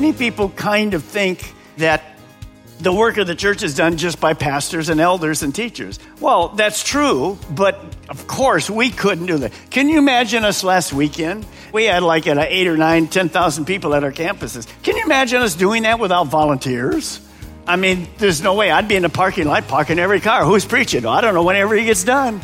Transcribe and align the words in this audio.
Many 0.00 0.14
people 0.14 0.48
kind 0.48 0.94
of 0.94 1.04
think 1.04 1.52
that 1.76 2.02
the 2.78 2.90
work 2.90 3.18
of 3.18 3.26
the 3.26 3.34
church 3.34 3.62
is 3.62 3.74
done 3.76 3.98
just 3.98 4.18
by 4.18 4.32
pastors 4.32 4.88
and 4.88 4.98
elders 4.98 5.42
and 5.42 5.54
teachers. 5.54 5.98
Well, 6.20 6.48
that's 6.48 6.82
true, 6.82 7.38
but 7.50 7.78
of 8.08 8.26
course 8.26 8.70
we 8.70 8.88
couldn't 8.88 9.26
do 9.26 9.36
that. 9.36 9.52
Can 9.68 9.90
you 9.90 9.98
imagine 9.98 10.42
us 10.42 10.64
last 10.64 10.94
weekend? 10.94 11.44
We 11.74 11.84
had 11.84 12.02
like 12.02 12.26
at 12.26 12.38
eight 12.38 12.66
or 12.66 12.78
nine, 12.78 13.08
10,000 13.08 13.66
people 13.66 13.94
at 13.94 14.02
our 14.02 14.10
campuses. 14.10 14.66
Can 14.82 14.96
you 14.96 15.04
imagine 15.04 15.42
us 15.42 15.54
doing 15.54 15.82
that 15.82 15.98
without 15.98 16.28
volunteers? 16.28 17.20
I 17.66 17.76
mean, 17.76 18.08
there's 18.16 18.40
no 18.40 18.54
way. 18.54 18.70
I'd 18.70 18.88
be 18.88 18.96
in 18.96 19.02
the 19.02 19.10
parking 19.10 19.48
lot 19.48 19.68
parking 19.68 19.98
every 19.98 20.20
car. 20.20 20.46
Who's 20.46 20.64
preaching? 20.64 21.04
I 21.04 21.20
don't 21.20 21.34
know 21.34 21.44
whenever 21.44 21.74
he 21.74 21.84
gets 21.84 22.04
done. 22.04 22.40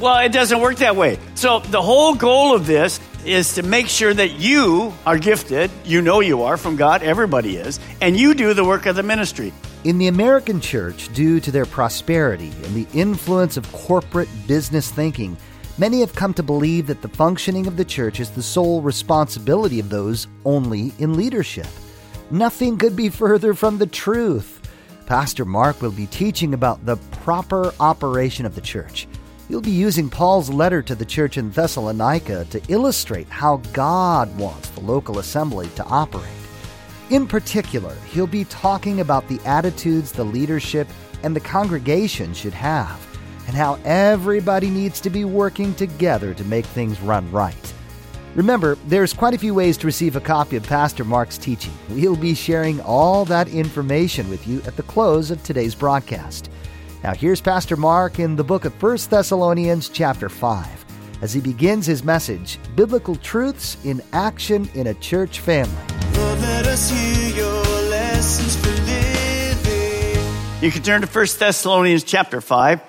Well, 0.00 0.24
it 0.24 0.32
doesn't 0.32 0.58
work 0.58 0.76
that 0.76 0.96
way. 0.96 1.18
So, 1.34 1.58
the 1.58 1.82
whole 1.82 2.14
goal 2.14 2.54
of 2.54 2.66
this 2.66 2.98
is 3.24 3.54
to 3.54 3.62
make 3.62 3.88
sure 3.88 4.12
that 4.12 4.32
you 4.32 4.92
are 5.06 5.18
gifted. 5.18 5.70
You 5.84 6.02
know 6.02 6.20
you 6.20 6.42
are 6.42 6.56
from 6.56 6.76
God, 6.76 7.02
everybody 7.02 7.56
is, 7.56 7.78
and 8.00 8.16
you 8.16 8.34
do 8.34 8.54
the 8.54 8.64
work 8.64 8.86
of 8.86 8.96
the 8.96 9.02
ministry. 9.02 9.52
In 9.84 9.98
the 9.98 10.08
American 10.08 10.60
church, 10.60 11.12
due 11.12 11.40
to 11.40 11.50
their 11.50 11.66
prosperity 11.66 12.52
and 12.64 12.74
the 12.74 12.86
influence 12.98 13.56
of 13.56 13.70
corporate 13.72 14.28
business 14.46 14.90
thinking, 14.90 15.36
many 15.78 16.00
have 16.00 16.14
come 16.14 16.34
to 16.34 16.42
believe 16.42 16.86
that 16.86 17.02
the 17.02 17.08
functioning 17.08 17.66
of 17.66 17.76
the 17.76 17.84
church 17.84 18.20
is 18.20 18.30
the 18.30 18.42
sole 18.42 18.80
responsibility 18.80 19.80
of 19.80 19.90
those 19.90 20.28
only 20.44 20.92
in 20.98 21.14
leadership. 21.14 21.66
Nothing 22.30 22.78
could 22.78 22.96
be 22.96 23.08
further 23.08 23.54
from 23.54 23.78
the 23.78 23.86
truth. 23.86 24.60
Pastor 25.06 25.44
Mark 25.44 25.82
will 25.82 25.90
be 25.90 26.06
teaching 26.06 26.54
about 26.54 26.86
the 26.86 26.96
proper 27.22 27.74
operation 27.80 28.46
of 28.46 28.54
the 28.54 28.60
church. 28.60 29.06
He'll 29.52 29.60
be 29.60 29.70
using 29.70 30.08
Paul's 30.08 30.48
letter 30.48 30.80
to 30.80 30.94
the 30.94 31.04
church 31.04 31.36
in 31.36 31.50
Thessalonica 31.50 32.46
to 32.46 32.62
illustrate 32.68 33.28
how 33.28 33.58
God 33.74 34.34
wants 34.38 34.70
the 34.70 34.80
local 34.80 35.18
assembly 35.18 35.68
to 35.76 35.84
operate. 35.84 36.24
In 37.10 37.26
particular, 37.26 37.94
he'll 38.10 38.26
be 38.26 38.46
talking 38.46 39.00
about 39.00 39.28
the 39.28 39.38
attitudes 39.44 40.10
the 40.10 40.24
leadership 40.24 40.88
and 41.22 41.36
the 41.36 41.40
congregation 41.40 42.32
should 42.32 42.54
have, 42.54 42.98
and 43.46 43.54
how 43.54 43.78
everybody 43.84 44.70
needs 44.70 45.02
to 45.02 45.10
be 45.10 45.26
working 45.26 45.74
together 45.74 46.32
to 46.32 46.44
make 46.44 46.64
things 46.64 46.98
run 47.02 47.30
right. 47.30 47.74
Remember, 48.34 48.78
there's 48.86 49.12
quite 49.12 49.34
a 49.34 49.38
few 49.38 49.52
ways 49.52 49.76
to 49.76 49.86
receive 49.86 50.16
a 50.16 50.20
copy 50.22 50.56
of 50.56 50.62
Pastor 50.62 51.04
Mark's 51.04 51.36
teaching. 51.36 51.74
We'll 51.90 52.16
be 52.16 52.34
sharing 52.34 52.80
all 52.80 53.26
that 53.26 53.48
information 53.48 54.30
with 54.30 54.48
you 54.48 54.62
at 54.62 54.76
the 54.76 54.82
close 54.84 55.30
of 55.30 55.42
today's 55.42 55.74
broadcast. 55.74 56.48
Now 57.02 57.14
here's 57.14 57.40
Pastor 57.40 57.76
Mark 57.76 58.20
in 58.20 58.36
the 58.36 58.44
book 58.44 58.64
of 58.64 58.80
1 58.80 58.96
Thessalonians 59.10 59.88
chapter 59.88 60.28
5 60.28 60.84
as 61.20 61.32
he 61.32 61.40
begins 61.40 61.84
his 61.84 62.04
message, 62.04 62.60
Biblical 62.76 63.16
Truths 63.16 63.76
in 63.84 64.00
Action 64.12 64.70
in 64.74 64.86
a 64.86 64.94
Church 64.94 65.40
Family. 65.40 65.74
Lord, 66.14 66.38
let 66.38 66.66
us 66.68 66.90
hear 66.90 67.34
your 67.34 67.62
lessons 67.90 68.54
for 68.54 68.70
living. 68.86 70.62
You 70.62 70.70
can 70.70 70.82
turn 70.84 71.00
to 71.00 71.08
1 71.08 71.26
Thessalonians 71.40 72.04
chapter 72.04 72.40
5, 72.40 72.80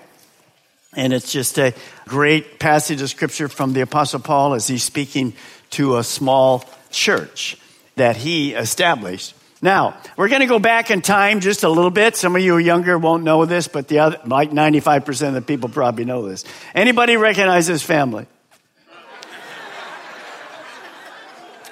and 0.95 1.11
it's 1.11 1.31
just 1.31 1.57
a 1.57 1.73
great 2.07 2.59
passage 2.59 3.01
of 3.01 3.09
scripture 3.09 3.47
from 3.47 3.73
the 3.73 3.81
Apostle 3.81 4.19
Paul 4.19 4.53
as 4.53 4.67
he's 4.67 4.83
speaking 4.83 5.33
to 5.71 5.97
a 5.97 6.03
small 6.03 6.65
church 6.91 7.57
that 7.95 8.15
he 8.17 8.53
established. 8.53 9.33
Now, 9.63 9.95
we're 10.17 10.27
going 10.27 10.41
to 10.41 10.45
go 10.45 10.59
back 10.59 10.91
in 10.91 11.01
time 11.01 11.39
just 11.39 11.63
a 11.63 11.69
little 11.69 11.89
bit. 11.89 12.17
Some 12.17 12.35
of 12.35 12.41
you 12.41 12.57
younger 12.57 12.97
won't 12.97 13.23
know 13.23 13.45
this, 13.45 13.69
but 13.69 13.87
the 13.87 13.99
other, 13.99 14.19
like 14.25 14.51
95% 14.51 15.29
of 15.29 15.33
the 15.35 15.41
people 15.41 15.69
probably 15.69 16.03
know 16.03 16.27
this. 16.27 16.43
Anybody 16.75 17.15
recognize 17.15 17.65
this 17.65 17.81
family? 17.81 18.27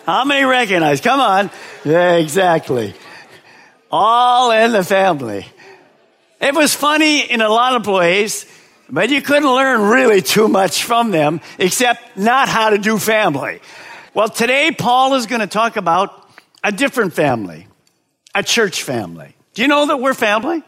How 0.05 0.23
many 0.23 0.45
recognize? 0.45 1.01
Come 1.01 1.19
on. 1.19 1.51
Yeah, 1.83 2.15
exactly. 2.15 2.93
All 3.91 4.51
in 4.51 4.71
the 4.71 4.85
family. 4.85 5.45
It 6.39 6.55
was 6.55 6.73
funny 6.73 7.29
in 7.29 7.41
a 7.41 7.49
lot 7.49 7.75
of 7.75 7.85
ways, 7.87 8.45
but 8.89 9.09
you 9.09 9.21
couldn't 9.21 9.53
learn 9.53 9.81
really 9.89 10.21
too 10.21 10.47
much 10.47 10.85
from 10.85 11.11
them 11.11 11.41
except 11.59 12.15
not 12.15 12.47
how 12.47 12.69
to 12.69 12.77
do 12.77 12.97
family. 12.97 13.59
Well, 14.13 14.29
today 14.29 14.71
Paul 14.71 15.15
is 15.15 15.25
going 15.25 15.41
to 15.41 15.47
talk 15.47 15.75
about 15.75 16.29
a 16.63 16.71
different 16.71 17.11
family, 17.11 17.67
a 18.33 18.43
church 18.43 18.83
family. 18.83 19.35
Do 19.53 19.61
you 19.61 19.67
know 19.67 19.87
that 19.87 19.99
we're 19.99 20.13
family? 20.13 20.63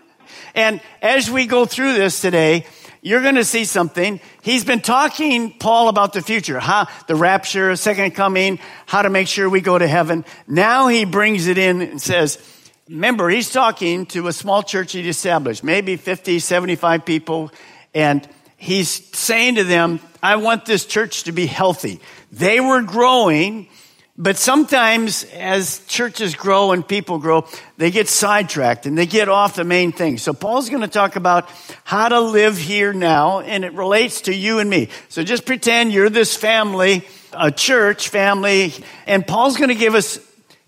And 0.55 0.81
as 1.01 1.29
we 1.29 1.45
go 1.45 1.65
through 1.65 1.93
this 1.93 2.21
today, 2.21 2.65
you're 3.01 3.21
going 3.21 3.35
to 3.35 3.43
see 3.45 3.65
something. 3.65 4.19
He's 4.41 4.63
been 4.63 4.79
talking, 4.79 5.51
Paul, 5.57 5.89
about 5.89 6.13
the 6.13 6.21
future, 6.21 6.59
how 6.59 6.87
the 7.07 7.15
rapture, 7.15 7.75
second 7.75 8.11
coming, 8.11 8.59
how 8.85 9.01
to 9.01 9.09
make 9.09 9.27
sure 9.27 9.49
we 9.49 9.61
go 9.61 9.77
to 9.77 9.87
heaven. 9.87 10.23
Now 10.47 10.87
he 10.87 11.03
brings 11.03 11.47
it 11.47 11.57
in 11.57 11.81
and 11.81 12.01
says, 12.01 12.39
remember, 12.87 13.29
he's 13.29 13.51
talking 13.51 14.05
to 14.07 14.27
a 14.27 14.33
small 14.33 14.63
church 14.63 14.93
he'd 14.93 15.07
established, 15.07 15.63
maybe 15.63 15.97
50, 15.97 16.39
75 16.39 17.05
people. 17.05 17.51
And 17.93 18.27
he's 18.55 18.89
saying 19.15 19.55
to 19.55 19.65
them, 19.65 19.99
I 20.21 20.37
want 20.37 20.65
this 20.65 20.85
church 20.85 21.23
to 21.23 21.33
be 21.33 21.45
healthy. 21.45 21.99
They 22.31 22.61
were 22.61 22.81
growing, 22.81 23.67
but 24.15 24.37
sometimes 24.37 25.23
as 25.33 25.83
churches 25.87 26.35
grow 26.35 26.71
and 26.71 26.87
people 26.87 27.17
grow, 27.17 27.47
they 27.77 27.89
get 27.89 28.07
sidetracked 28.07 28.85
and 28.85 28.95
they 28.95 29.07
get 29.07 29.27
off 29.27 29.55
the 29.55 29.63
main 29.63 29.91
thing. 29.91 30.19
So 30.19 30.33
Paul's 30.33 30.69
going 30.69 30.83
to 30.83 30.87
talk 30.87 31.15
about 31.15 31.49
how 31.83 32.09
to 32.09 32.19
live 32.19 32.57
here 32.57 32.93
now, 32.93 33.39
and 33.39 33.65
it 33.65 33.73
relates 33.73 34.21
to 34.21 34.35
you 34.35 34.59
and 34.59 34.69
me. 34.69 34.89
So 35.09 35.23
just 35.23 35.45
pretend 35.45 35.91
you're 35.91 36.11
this 36.11 36.37
family, 36.37 37.07
a 37.33 37.49
church 37.49 38.09
family, 38.09 38.73
and 39.07 39.25
Paul's 39.25 39.57
going 39.57 39.69
to 39.69 39.75
give 39.75 39.95
us 39.95 40.19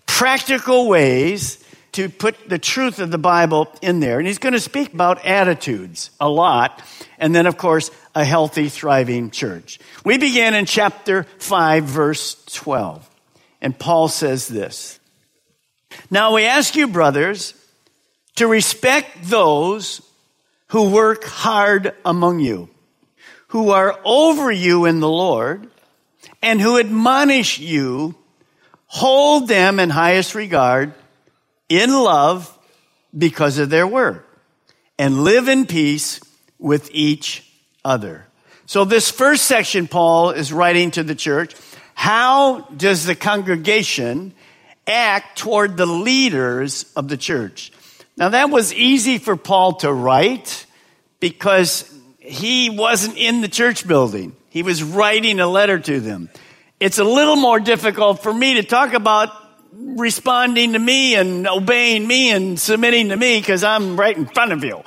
practical 0.06 0.88
ways 0.88 1.62
to 1.92 2.08
put 2.08 2.48
the 2.48 2.58
truth 2.58 2.98
of 2.98 3.12
the 3.12 3.18
Bible 3.18 3.72
in 3.80 4.00
there. 4.00 4.18
And 4.18 4.26
he's 4.26 4.38
going 4.38 4.54
to 4.54 4.60
speak 4.60 4.92
about 4.92 5.24
attitudes 5.24 6.10
a 6.20 6.28
lot. 6.28 6.82
And 7.18 7.34
then, 7.34 7.46
of 7.46 7.56
course, 7.56 7.90
a 8.14 8.24
healthy, 8.24 8.68
thriving 8.68 9.30
church. 9.30 9.78
We 10.04 10.18
begin 10.18 10.52
in 10.52 10.66
chapter 10.66 11.22
5, 11.38 11.84
verse 11.84 12.44
12. 12.46 13.08
And 13.60 13.78
Paul 13.78 14.08
says 14.08 14.48
this 14.48 15.00
Now 16.10 16.34
we 16.34 16.44
ask 16.44 16.76
you, 16.76 16.88
brothers, 16.88 17.54
to 18.36 18.46
respect 18.46 19.24
those 19.24 20.02
who 20.68 20.90
work 20.90 21.24
hard 21.24 21.94
among 22.04 22.40
you, 22.40 22.68
who 23.48 23.70
are 23.70 23.98
over 24.04 24.50
you 24.50 24.84
in 24.84 25.00
the 25.00 25.08
Lord, 25.08 25.68
and 26.42 26.60
who 26.60 26.78
admonish 26.78 27.58
you, 27.58 28.14
hold 28.86 29.48
them 29.48 29.78
in 29.80 29.90
highest 29.90 30.34
regard 30.34 30.92
in 31.68 31.92
love 31.92 32.52
because 33.16 33.58
of 33.58 33.70
their 33.70 33.86
work 33.86 34.26
and 34.98 35.24
live 35.24 35.48
in 35.48 35.66
peace 35.66 36.20
with 36.58 36.90
each 36.92 37.50
other. 37.84 38.26
So 38.66 38.84
this 38.84 39.10
first 39.10 39.44
section, 39.44 39.86
Paul 39.86 40.30
is 40.30 40.52
writing 40.52 40.90
to 40.92 41.02
the 41.02 41.14
church. 41.14 41.54
How 41.96 42.60
does 42.76 43.06
the 43.06 43.14
congregation 43.14 44.34
act 44.86 45.38
toward 45.38 45.78
the 45.78 45.86
leaders 45.86 46.84
of 46.94 47.08
the 47.08 47.16
church? 47.16 47.72
Now 48.18 48.28
that 48.28 48.50
was 48.50 48.72
easy 48.72 49.16
for 49.16 49.34
Paul 49.34 49.76
to 49.76 49.90
write 49.90 50.66
because 51.20 51.90
he 52.20 52.68
wasn't 52.68 53.16
in 53.16 53.40
the 53.40 53.48
church 53.48 53.88
building. 53.88 54.36
He 54.50 54.62
was 54.62 54.82
writing 54.82 55.40
a 55.40 55.46
letter 55.46 55.78
to 55.78 55.98
them. 56.00 56.28
It's 56.78 56.98
a 56.98 57.04
little 57.04 57.34
more 57.34 57.58
difficult 57.58 58.22
for 58.22 58.32
me 58.32 58.54
to 58.54 58.62
talk 58.62 58.92
about 58.92 59.30
responding 59.72 60.74
to 60.74 60.78
me 60.78 61.14
and 61.14 61.48
obeying 61.48 62.06
me 62.06 62.30
and 62.30 62.60
submitting 62.60 63.08
to 63.08 63.16
me 63.16 63.40
because 63.40 63.64
I'm 63.64 63.98
right 63.98 64.16
in 64.16 64.26
front 64.26 64.52
of 64.52 64.62
you. 64.62 64.82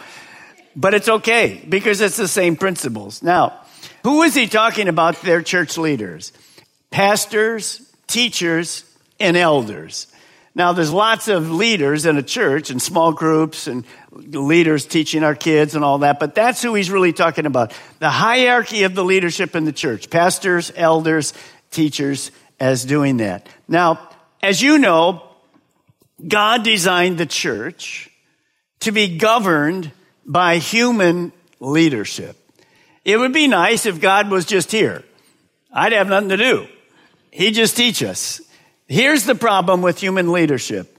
But 0.76 0.94
it's 0.94 1.10
okay 1.10 1.66
because 1.68 2.02
it's 2.02 2.18
the 2.18 2.28
same 2.28 2.56
principles. 2.56 3.24
Now, 3.24 3.62
who 4.04 4.22
is 4.22 4.36
he 4.36 4.46
talking 4.48 4.88
about? 4.88 5.22
Their 5.24 5.42
church 5.42 5.78
leaders, 5.78 6.32
pastors, 6.92 7.82
teachers, 8.08 8.84
and 9.20 9.38
elders. 9.38 10.08
Now, 10.56 10.74
there's 10.74 10.92
lots 10.92 11.28
of 11.28 11.52
leaders 11.52 12.06
in 12.06 12.18
a 12.18 12.24
church 12.24 12.70
and 12.70 12.82
small 12.82 13.14
groups 13.14 13.68
and 13.68 13.86
leaders 14.12 14.86
teaching 14.86 15.24
our 15.24 15.36
kids 15.36 15.76
and 15.76 15.86
all 15.86 16.00
that, 16.00 16.20
but 16.20 16.36
that's 16.36 16.62
who 16.62 16.74
he's 16.74 16.90
really 16.90 17.14
talking 17.14 17.46
about. 17.46 17.74
The 18.00 18.10
hierarchy 18.10 18.84
of 18.84 18.96
the 18.96 19.04
leadership 19.04 19.56
in 19.56 19.66
the 19.66 19.72
church. 19.72 20.10
Pastors, 20.10 20.72
elders, 20.76 21.34
teachers 21.72 22.32
as 22.60 22.84
doing 22.84 23.18
that. 23.18 23.48
Now, 23.68 24.10
as 24.42 24.62
you 24.62 24.80
know, 24.80 25.24
God 26.28 26.64
designed 26.64 27.18
the 27.18 27.26
church 27.26 28.10
to 28.82 28.92
be 28.92 29.18
governed 29.18 29.92
by 30.26 30.58
human 30.58 31.32
leadership. 31.60 32.36
It 33.06 33.18
would 33.18 33.34
be 33.34 33.48
nice 33.48 33.86
if 33.86 34.02
God 34.02 34.30
was 34.30 34.46
just 34.46 34.72
here. 34.72 35.04
I'd 35.72 35.94
have 35.94 36.08
nothing 36.08 36.30
to 36.30 36.38
do. 36.38 36.68
He'd 37.32 37.54
just 37.54 37.78
teach 37.78 38.04
us. 38.04 38.42
Here's 38.88 39.26
the 39.26 39.36
problem 39.36 39.82
with 39.82 40.00
human 40.00 40.32
leadership. 40.32 40.98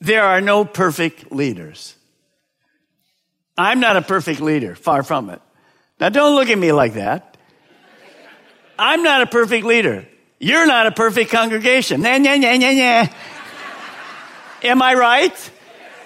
There 0.00 0.22
are 0.22 0.40
no 0.40 0.64
perfect 0.64 1.32
leaders. 1.32 1.94
I'm 3.56 3.80
not 3.80 3.96
a 3.96 4.02
perfect 4.02 4.40
leader, 4.40 4.74
far 4.74 5.02
from 5.02 5.30
it. 5.30 5.40
Now 5.98 6.08
don't 6.08 6.34
look 6.34 6.48
at 6.48 6.58
me 6.58 6.72
like 6.72 6.94
that. 6.94 7.36
I'm 8.78 9.02
not 9.02 9.22
a 9.22 9.26
perfect 9.26 9.66
leader. 9.66 10.06
You're 10.38 10.66
not 10.66 10.86
a 10.86 10.90
perfect 10.90 11.30
congregation. 11.30 12.00
Nah, 12.00 12.16
nah, 12.16 12.36
nah, 12.36 12.56
nah, 12.56 12.72
nah. 12.72 13.06
Am 14.62 14.80
I 14.80 14.94
right? 14.94 15.50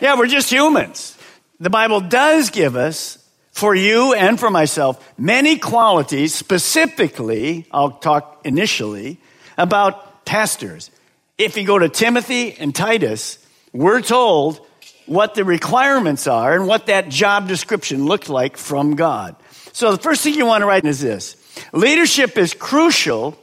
Yeah, 0.00 0.18
we're 0.18 0.26
just 0.26 0.50
humans. 0.50 1.16
The 1.60 1.70
Bible 1.70 2.00
does 2.00 2.50
give 2.50 2.74
us, 2.74 3.18
for 3.52 3.76
you 3.76 4.12
and 4.12 4.38
for 4.38 4.50
myself, 4.50 5.12
many 5.16 5.56
qualities, 5.58 6.34
specifically, 6.34 7.66
I'll 7.70 7.92
talk 7.92 8.40
initially, 8.44 9.18
about 9.56 10.24
pastors. 10.24 10.90
If 11.38 11.56
you 11.56 11.66
go 11.66 11.78
to 11.78 11.88
Timothy 11.88 12.54
and 12.54 12.74
Titus, 12.74 13.38
we're 13.72 14.00
told 14.00 14.64
what 15.06 15.34
the 15.34 15.44
requirements 15.44 16.26
are 16.26 16.54
and 16.54 16.66
what 16.66 16.86
that 16.86 17.08
job 17.08 17.48
description 17.48 18.06
looked 18.06 18.28
like 18.28 18.56
from 18.56 18.96
God. 18.96 19.36
So 19.72 19.92
the 19.92 20.02
first 20.02 20.22
thing 20.22 20.34
you 20.34 20.46
want 20.46 20.62
to 20.62 20.66
write 20.66 20.84
is 20.84 21.00
this. 21.00 21.36
Leadership 21.72 22.38
is 22.38 22.54
crucial 22.54 23.36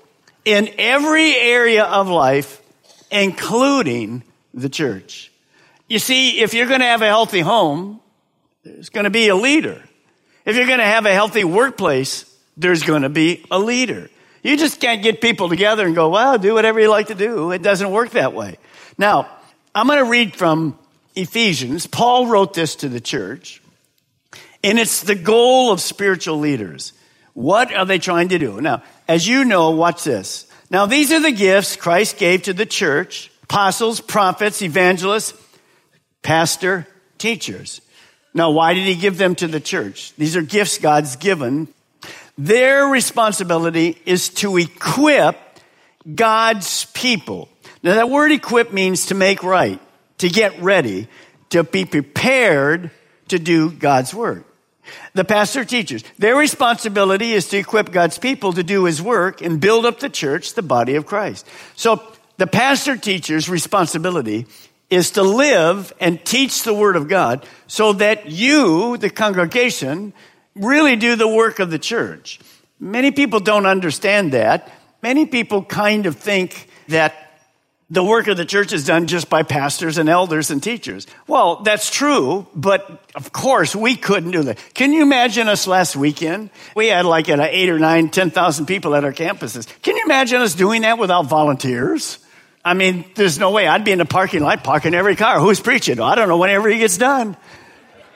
in 0.45 0.69
every 0.77 1.35
area 1.35 1.83
of 1.83 2.07
life, 2.07 2.61
including 3.11 4.23
the 4.53 4.69
church. 4.69 5.31
You 5.87 5.99
see, 5.99 6.39
if 6.39 6.53
you're 6.53 6.67
going 6.67 6.79
to 6.79 6.85
have 6.85 7.01
a 7.01 7.07
healthy 7.07 7.41
home, 7.41 7.99
there's 8.63 8.89
going 8.89 9.03
to 9.03 9.09
be 9.09 9.27
a 9.27 9.35
leader. 9.35 9.83
If 10.45 10.55
you're 10.55 10.67
going 10.67 10.79
to 10.79 10.85
have 10.85 11.05
a 11.05 11.13
healthy 11.13 11.43
workplace, 11.43 12.25
there's 12.57 12.83
going 12.83 13.01
to 13.03 13.09
be 13.09 13.45
a 13.51 13.59
leader. 13.59 14.09
You 14.43 14.57
just 14.57 14.79
can't 14.79 15.03
get 15.03 15.21
people 15.21 15.49
together 15.49 15.85
and 15.85 15.93
go, 15.93 16.09
well, 16.09 16.37
do 16.37 16.53
whatever 16.53 16.79
you 16.79 16.89
like 16.89 17.07
to 17.07 17.15
do. 17.15 17.51
It 17.51 17.61
doesn't 17.61 17.91
work 17.91 18.11
that 18.11 18.33
way. 18.33 18.57
Now, 18.97 19.29
I'm 19.75 19.87
going 19.87 20.03
to 20.03 20.09
read 20.09 20.35
from 20.35 20.77
Ephesians. 21.15 21.87
Paul 21.87 22.27
wrote 22.27 22.53
this 22.53 22.75
to 22.77 22.89
the 22.89 22.99
church, 23.01 23.61
and 24.63 24.79
it's 24.79 25.01
the 25.01 25.15
goal 25.15 25.71
of 25.71 25.79
spiritual 25.79 26.39
leaders. 26.39 26.93
What 27.33 27.73
are 27.73 27.85
they 27.85 27.99
trying 27.99 28.29
to 28.29 28.39
do? 28.39 28.59
Now, 28.61 28.83
as 29.07 29.27
you 29.27 29.45
know, 29.45 29.71
watch 29.71 30.03
this. 30.03 30.47
Now, 30.69 30.85
these 30.85 31.11
are 31.11 31.19
the 31.19 31.31
gifts 31.31 31.75
Christ 31.75 32.17
gave 32.17 32.43
to 32.43 32.53
the 32.53 32.65
church 32.65 33.31
apostles, 33.43 33.99
prophets, 33.99 34.61
evangelists, 34.61 35.33
pastor, 36.21 36.87
teachers. 37.17 37.81
Now, 38.33 38.51
why 38.51 38.73
did 38.73 38.85
he 38.85 38.95
give 38.95 39.17
them 39.17 39.35
to 39.35 39.47
the 39.47 39.59
church? 39.59 40.13
These 40.15 40.37
are 40.37 40.41
gifts 40.41 40.77
God's 40.77 41.17
given. 41.17 41.67
Their 42.43 42.87
responsibility 42.87 44.01
is 44.03 44.29
to 44.29 44.57
equip 44.57 45.37
God's 46.15 46.85
people. 46.85 47.49
Now, 47.83 47.93
that 47.93 48.09
word 48.09 48.31
equip 48.31 48.73
means 48.73 49.07
to 49.07 49.15
make 49.15 49.43
right, 49.43 49.79
to 50.17 50.27
get 50.27 50.59
ready, 50.59 51.07
to 51.49 51.63
be 51.63 51.85
prepared 51.85 52.89
to 53.27 53.37
do 53.37 53.69
God's 53.69 54.11
work. 54.11 54.43
The 55.13 55.23
pastor 55.23 55.63
teachers, 55.63 56.03
their 56.17 56.35
responsibility 56.35 57.33
is 57.33 57.47
to 57.49 57.57
equip 57.57 57.91
God's 57.91 58.17
people 58.17 58.53
to 58.53 58.63
do 58.63 58.85
his 58.85 59.03
work 59.03 59.43
and 59.43 59.61
build 59.61 59.85
up 59.85 59.99
the 59.99 60.09
church, 60.09 60.55
the 60.55 60.63
body 60.63 60.95
of 60.95 61.05
Christ. 61.05 61.47
So 61.75 62.01
the 62.37 62.47
pastor 62.47 62.97
teacher's 62.97 63.49
responsibility 63.49 64.47
is 64.89 65.11
to 65.11 65.21
live 65.21 65.93
and 65.99 66.25
teach 66.25 66.63
the 66.63 66.73
word 66.73 66.95
of 66.95 67.07
God 67.07 67.45
so 67.67 67.93
that 67.93 68.31
you, 68.31 68.97
the 68.97 69.11
congregation, 69.11 70.13
really 70.55 70.95
do 70.95 71.15
the 71.15 71.27
work 71.27 71.59
of 71.59 71.71
the 71.71 71.79
church. 71.79 72.39
Many 72.79 73.11
people 73.11 73.39
don't 73.39 73.65
understand 73.65 74.33
that. 74.33 74.71
Many 75.01 75.25
people 75.25 75.63
kind 75.63 76.05
of 76.05 76.17
think 76.17 76.67
that 76.87 77.21
the 77.91 78.03
work 78.03 78.27
of 78.27 78.37
the 78.37 78.45
church 78.45 78.71
is 78.71 78.85
done 78.85 79.05
just 79.05 79.29
by 79.29 79.43
pastors 79.43 79.97
and 79.97 80.07
elders 80.07 80.49
and 80.49 80.63
teachers. 80.63 81.05
Well, 81.27 81.57
that's 81.57 81.91
true, 81.91 82.47
but 82.55 83.03
of 83.15 83.33
course 83.33 83.75
we 83.75 83.97
couldn't 83.97 84.31
do 84.31 84.43
that. 84.43 84.59
Can 84.73 84.93
you 84.93 85.01
imagine 85.01 85.49
us 85.49 85.67
last 85.67 85.97
weekend? 85.97 86.51
We 86.73 86.87
had 86.87 87.05
like 87.05 87.27
at 87.27 87.41
eight 87.41 87.69
or 87.69 87.79
nine, 87.79 88.09
10,000 88.09 88.65
people 88.65 88.95
at 88.95 89.03
our 89.03 89.11
campuses. 89.11 89.67
Can 89.81 89.97
you 89.97 90.03
imagine 90.05 90.39
us 90.39 90.55
doing 90.55 90.83
that 90.83 90.97
without 90.97 91.25
volunteers? 91.25 92.17
I 92.63 92.75
mean, 92.75 93.03
there's 93.15 93.39
no 93.39 93.51
way. 93.51 93.67
I'd 93.67 93.83
be 93.83 93.91
in 93.91 93.97
the 93.97 94.05
parking 94.05 94.41
lot 94.41 94.63
parking 94.63 94.93
every 94.93 95.17
car. 95.17 95.39
Who's 95.39 95.59
preaching? 95.59 95.99
I 95.99 96.15
don't 96.15 96.29
know 96.29 96.37
whenever 96.37 96.69
he 96.69 96.77
gets 96.77 96.97
done. 96.97 97.35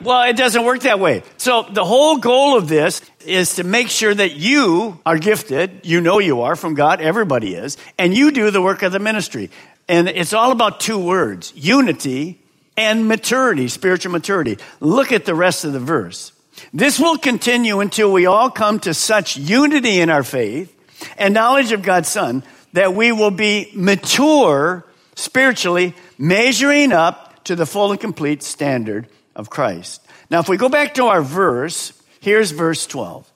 Well, 0.02 0.30
it 0.30 0.36
doesn't 0.36 0.66
work 0.66 0.82
that 0.82 1.00
way. 1.00 1.24
So 1.38 1.64
the 1.64 1.86
whole 1.86 2.18
goal 2.18 2.58
of 2.58 2.68
this 2.68 3.02
is 3.26 3.56
to 3.56 3.64
make 3.64 3.90
sure 3.90 4.14
that 4.14 4.36
you 4.36 5.00
are 5.06 5.18
gifted. 5.18 5.82
You 5.84 6.02
know 6.02 6.20
you 6.20 6.42
are 6.42 6.56
from 6.56 6.74
God. 6.74 7.00
Everybody 7.00 7.56
is. 7.56 7.78
And 7.98 8.16
you 8.16 8.32
do 8.32 8.52
the 8.52 8.62
work 8.62 8.84
of 8.84 8.92
the 8.92 9.00
ministry. 9.00 9.50
And 9.88 10.10
it's 10.10 10.34
all 10.34 10.52
about 10.52 10.80
two 10.80 11.00
words, 11.00 11.54
unity 11.56 12.42
and 12.76 13.08
maturity, 13.08 13.68
spiritual 13.68 14.12
maturity. 14.12 14.58
Look 14.80 15.12
at 15.12 15.26
the 15.26 15.36
rest 15.36 15.64
of 15.64 15.74
the 15.74 15.80
verse. 15.80 16.34
This 16.74 17.00
will 17.00 17.18
continue 17.18 17.80
until 17.80 18.12
we 18.12 18.26
all 18.26 18.50
come 18.50 18.80
to 18.82 18.94
such 18.94 19.38
unity 19.38 20.00
in 20.00 20.10
our 20.10 20.24
faith 20.24 20.74
and 21.18 21.34
knowledge 21.34 21.72
of 21.72 21.84
God's 21.84 22.10
Son 22.10 22.44
that 22.74 22.94
we 22.94 23.12
will 23.12 23.32
be 23.32 23.72
mature 23.74 24.86
spiritually, 25.16 25.96
measuring 26.18 26.92
up 26.92 27.44
to 27.46 27.56
the 27.56 27.66
full 27.66 27.92
and 27.92 28.00
complete 28.00 28.44
standard 28.44 29.08
of 29.36 29.50
Christ. 29.50 30.06
Now, 30.30 30.40
if 30.40 30.50
we 30.50 30.58
go 30.58 30.70
back 30.70 30.96
to 30.96 31.06
our 31.06 31.22
verse, 31.22 31.94
here's 32.22 32.52
verse 32.52 32.88
12. 32.88 33.32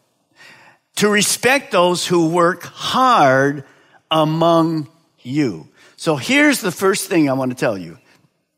To 0.97 1.09
respect 1.09 1.71
those 1.71 2.05
who 2.05 2.29
work 2.29 2.63
hard 2.63 3.63
among 4.11 4.89
you. 5.21 5.67
So 5.95 6.15
here's 6.15 6.61
the 6.61 6.71
first 6.71 7.09
thing 7.09 7.29
I 7.29 7.33
want 7.33 7.51
to 7.51 7.57
tell 7.57 7.77
you. 7.77 7.97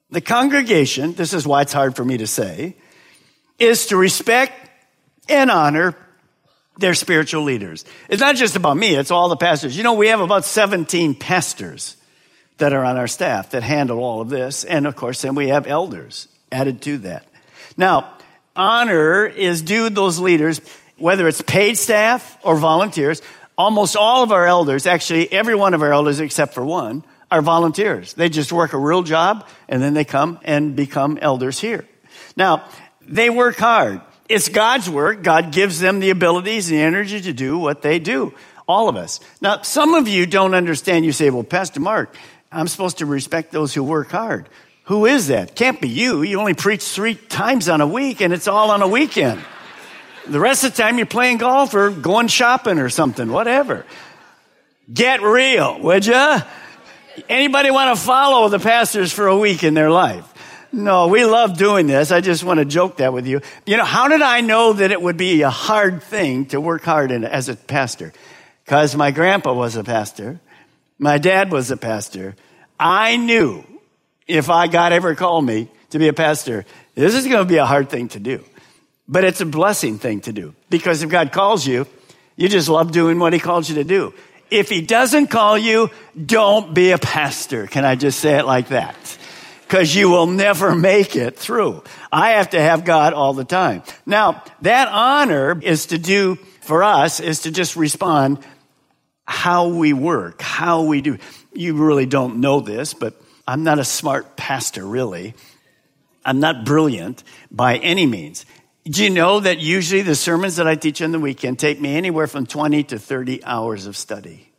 The 0.09 0.21
congregation, 0.21 1.13
this 1.13 1.33
is 1.33 1.47
why 1.47 1.61
it's 1.61 1.73
hard 1.73 1.95
for 1.95 2.03
me 2.03 2.17
to 2.17 2.27
say, 2.27 2.75
is 3.59 3.87
to 3.87 3.97
respect 3.97 4.53
and 5.29 5.49
honor 5.49 5.95
their 6.77 6.93
spiritual 6.93 7.43
leaders. 7.43 7.85
It's 8.09 8.21
not 8.21 8.35
just 8.35 8.55
about 8.55 8.75
me, 8.75 8.95
it's 8.95 9.11
all 9.11 9.29
the 9.29 9.37
pastors. 9.37 9.77
You 9.77 9.83
know, 9.83 9.93
we 9.93 10.07
have 10.07 10.19
about 10.19 10.45
17 10.45 11.15
pastors 11.15 11.95
that 12.57 12.73
are 12.73 12.83
on 12.83 12.97
our 12.97 13.07
staff 13.07 13.51
that 13.51 13.63
handle 13.63 13.99
all 13.99 14.21
of 14.21 14.29
this. 14.29 14.63
And 14.63 14.85
of 14.85 14.95
course, 14.95 15.21
then 15.21 15.35
we 15.35 15.49
have 15.49 15.67
elders 15.67 16.27
added 16.51 16.81
to 16.83 16.99
that. 16.99 17.25
Now, 17.77 18.13
honor 18.55 19.25
is 19.25 19.61
due 19.61 19.89
those 19.89 20.19
leaders, 20.19 20.61
whether 20.97 21.27
it's 21.27 21.41
paid 21.41 21.77
staff 21.77 22.37
or 22.43 22.55
volunteers. 22.55 23.21
Almost 23.57 23.95
all 23.95 24.23
of 24.23 24.31
our 24.31 24.45
elders, 24.45 24.87
actually 24.87 25.31
every 25.31 25.55
one 25.55 25.73
of 25.73 25.81
our 25.81 25.93
elders 25.93 26.19
except 26.19 26.53
for 26.53 26.65
one, 26.65 27.03
are 27.29 27.41
volunteers. 27.41 28.13
They 28.13 28.29
just 28.29 28.51
work 28.51 28.73
a 28.73 28.77
real 28.77 29.03
job 29.03 29.47
and 29.69 29.81
then 29.81 29.93
they 29.93 30.03
come 30.03 30.39
and 30.43 30.75
become 30.75 31.17
elders 31.21 31.59
here. 31.59 31.85
Now, 32.35 32.65
they 33.01 33.29
work 33.29 33.57
hard. 33.57 34.01
It's 34.27 34.49
God's 34.49 34.89
work. 34.89 35.23
God 35.23 35.51
gives 35.51 35.79
them 35.79 35.99
the 35.99 36.09
abilities 36.09 36.69
and 36.69 36.79
the 36.79 36.83
energy 36.83 37.21
to 37.21 37.33
do 37.33 37.57
what 37.57 37.81
they 37.81 37.99
do. 37.99 38.33
All 38.67 38.87
of 38.87 38.95
us. 38.95 39.19
Now, 39.41 39.61
some 39.63 39.93
of 39.95 40.07
you 40.07 40.25
don't 40.25 40.53
understand. 40.53 41.03
You 41.03 41.11
say, 41.11 41.29
well, 41.29 41.43
Pastor 41.43 41.79
Mark, 41.79 42.15
I'm 42.51 42.67
supposed 42.67 42.99
to 42.99 43.05
respect 43.05 43.51
those 43.51 43.73
who 43.73 43.83
work 43.83 44.11
hard. 44.11 44.47
Who 44.91 45.05
is 45.05 45.27
that? 45.27 45.55
Can't 45.55 45.79
be 45.79 45.87
you. 45.87 46.21
You 46.21 46.37
only 46.37 46.53
preach 46.53 46.83
three 46.83 47.15
times 47.15 47.69
on 47.69 47.79
a 47.79 47.87
week 47.87 48.19
and 48.19 48.33
it's 48.33 48.49
all 48.49 48.71
on 48.71 48.81
a 48.81 48.87
weekend. 48.89 49.41
The 50.27 50.37
rest 50.37 50.65
of 50.65 50.75
the 50.75 50.83
time 50.83 50.97
you're 50.97 51.05
playing 51.05 51.37
golf 51.37 51.73
or 51.73 51.91
going 51.91 52.27
shopping 52.27 52.77
or 52.77 52.89
something, 52.89 53.31
whatever. 53.31 53.85
Get 54.93 55.21
real, 55.21 55.79
would 55.79 56.05
ya? 56.05 56.41
Anybody 57.29 57.71
want 57.71 57.97
to 57.97 58.03
follow 58.03 58.49
the 58.49 58.59
pastors 58.59 59.13
for 59.13 59.27
a 59.27 59.37
week 59.37 59.63
in 59.63 59.75
their 59.75 59.89
life? 59.89 60.27
No, 60.73 61.07
we 61.07 61.23
love 61.23 61.57
doing 61.57 61.87
this. 61.87 62.11
I 62.11 62.19
just 62.19 62.43
want 62.43 62.57
to 62.57 62.65
joke 62.65 62.97
that 62.97 63.13
with 63.13 63.25
you. 63.25 63.39
You 63.65 63.77
know, 63.77 63.85
how 63.85 64.09
did 64.09 64.21
I 64.21 64.41
know 64.41 64.73
that 64.73 64.91
it 64.91 65.01
would 65.01 65.15
be 65.15 65.41
a 65.43 65.49
hard 65.49 66.03
thing 66.03 66.47
to 66.47 66.59
work 66.59 66.83
hard 66.83 67.11
in 67.11 67.23
as 67.23 67.47
a 67.47 67.55
pastor? 67.55 68.11
Because 68.65 68.93
my 68.93 69.11
grandpa 69.11 69.53
was 69.53 69.77
a 69.77 69.85
pastor. 69.85 70.41
My 70.99 71.17
dad 71.17 71.49
was 71.49 71.71
a 71.71 71.77
pastor. 71.77 72.35
I 72.77 73.15
knew 73.15 73.63
if 74.31 74.49
I 74.49 74.67
God 74.67 74.93
ever 74.93 75.15
called 75.15 75.45
me 75.45 75.69
to 75.91 75.99
be 75.99 76.07
a 76.07 76.13
pastor, 76.13 76.65
this 76.95 77.15
is 77.15 77.27
going 77.27 77.45
to 77.45 77.49
be 77.49 77.57
a 77.57 77.65
hard 77.65 77.89
thing 77.89 78.07
to 78.09 78.19
do. 78.19 78.43
But 79.07 79.23
it's 79.23 79.41
a 79.41 79.45
blessing 79.45 79.97
thing 79.97 80.21
to 80.21 80.31
do 80.31 80.55
because 80.69 81.03
if 81.03 81.09
God 81.09 81.31
calls 81.31 81.67
you, 81.67 81.87
you 82.35 82.47
just 82.47 82.69
love 82.69 82.91
doing 82.91 83.19
what 83.19 83.33
he 83.33 83.39
calls 83.39 83.69
you 83.69 83.75
to 83.75 83.83
do. 83.83 84.13
If 84.49 84.69
he 84.69 84.81
doesn't 84.81 85.27
call 85.27 85.57
you, 85.57 85.89
don't 86.25 86.73
be 86.73 86.91
a 86.91 86.97
pastor. 86.97 87.67
Can 87.67 87.85
I 87.85 87.95
just 87.95 88.19
say 88.19 88.37
it 88.37 88.45
like 88.45 88.69
that? 88.69 88.95
because 89.71 89.95
you 89.95 90.09
will 90.09 90.27
never 90.27 90.75
make 90.75 91.15
it 91.15 91.39
through. 91.39 91.81
I 92.11 92.31
have 92.31 92.49
to 92.49 92.61
have 92.61 92.83
God 92.83 93.13
all 93.13 93.33
the 93.33 93.45
time. 93.45 93.83
Now, 94.05 94.43
that 94.63 94.89
honor 94.89 95.57
is 95.63 95.85
to 95.87 95.97
do 95.97 96.35
for 96.59 96.83
us 96.83 97.21
is 97.21 97.43
to 97.43 97.51
just 97.51 97.77
respond 97.77 98.39
how 99.23 99.69
we 99.69 99.93
work, 99.93 100.41
how 100.41 100.81
we 100.81 100.99
do. 100.99 101.17
You 101.53 101.75
really 101.75 102.05
don't 102.05 102.41
know 102.41 102.59
this, 102.59 102.93
but 102.93 103.20
I'm 103.47 103.63
not 103.63 103.79
a 103.79 103.83
smart 103.83 104.35
pastor, 104.37 104.85
really. 104.85 105.33
I'm 106.23 106.39
not 106.39 106.65
brilliant 106.65 107.23
by 107.49 107.77
any 107.77 108.05
means. 108.05 108.45
Do 108.85 109.03
you 109.03 109.09
know 109.09 109.39
that 109.39 109.59
usually 109.59 110.01
the 110.01 110.15
sermons 110.15 110.55
that 110.55 110.67
I 110.67 110.75
teach 110.75 111.01
on 111.01 111.11
the 111.11 111.19
weekend 111.19 111.59
take 111.59 111.79
me 111.79 111.95
anywhere 111.95 112.27
from 112.27 112.45
20 112.45 112.83
to 112.85 112.99
30 112.99 113.43
hours 113.43 113.85
of 113.85 113.95
study? 113.95 114.51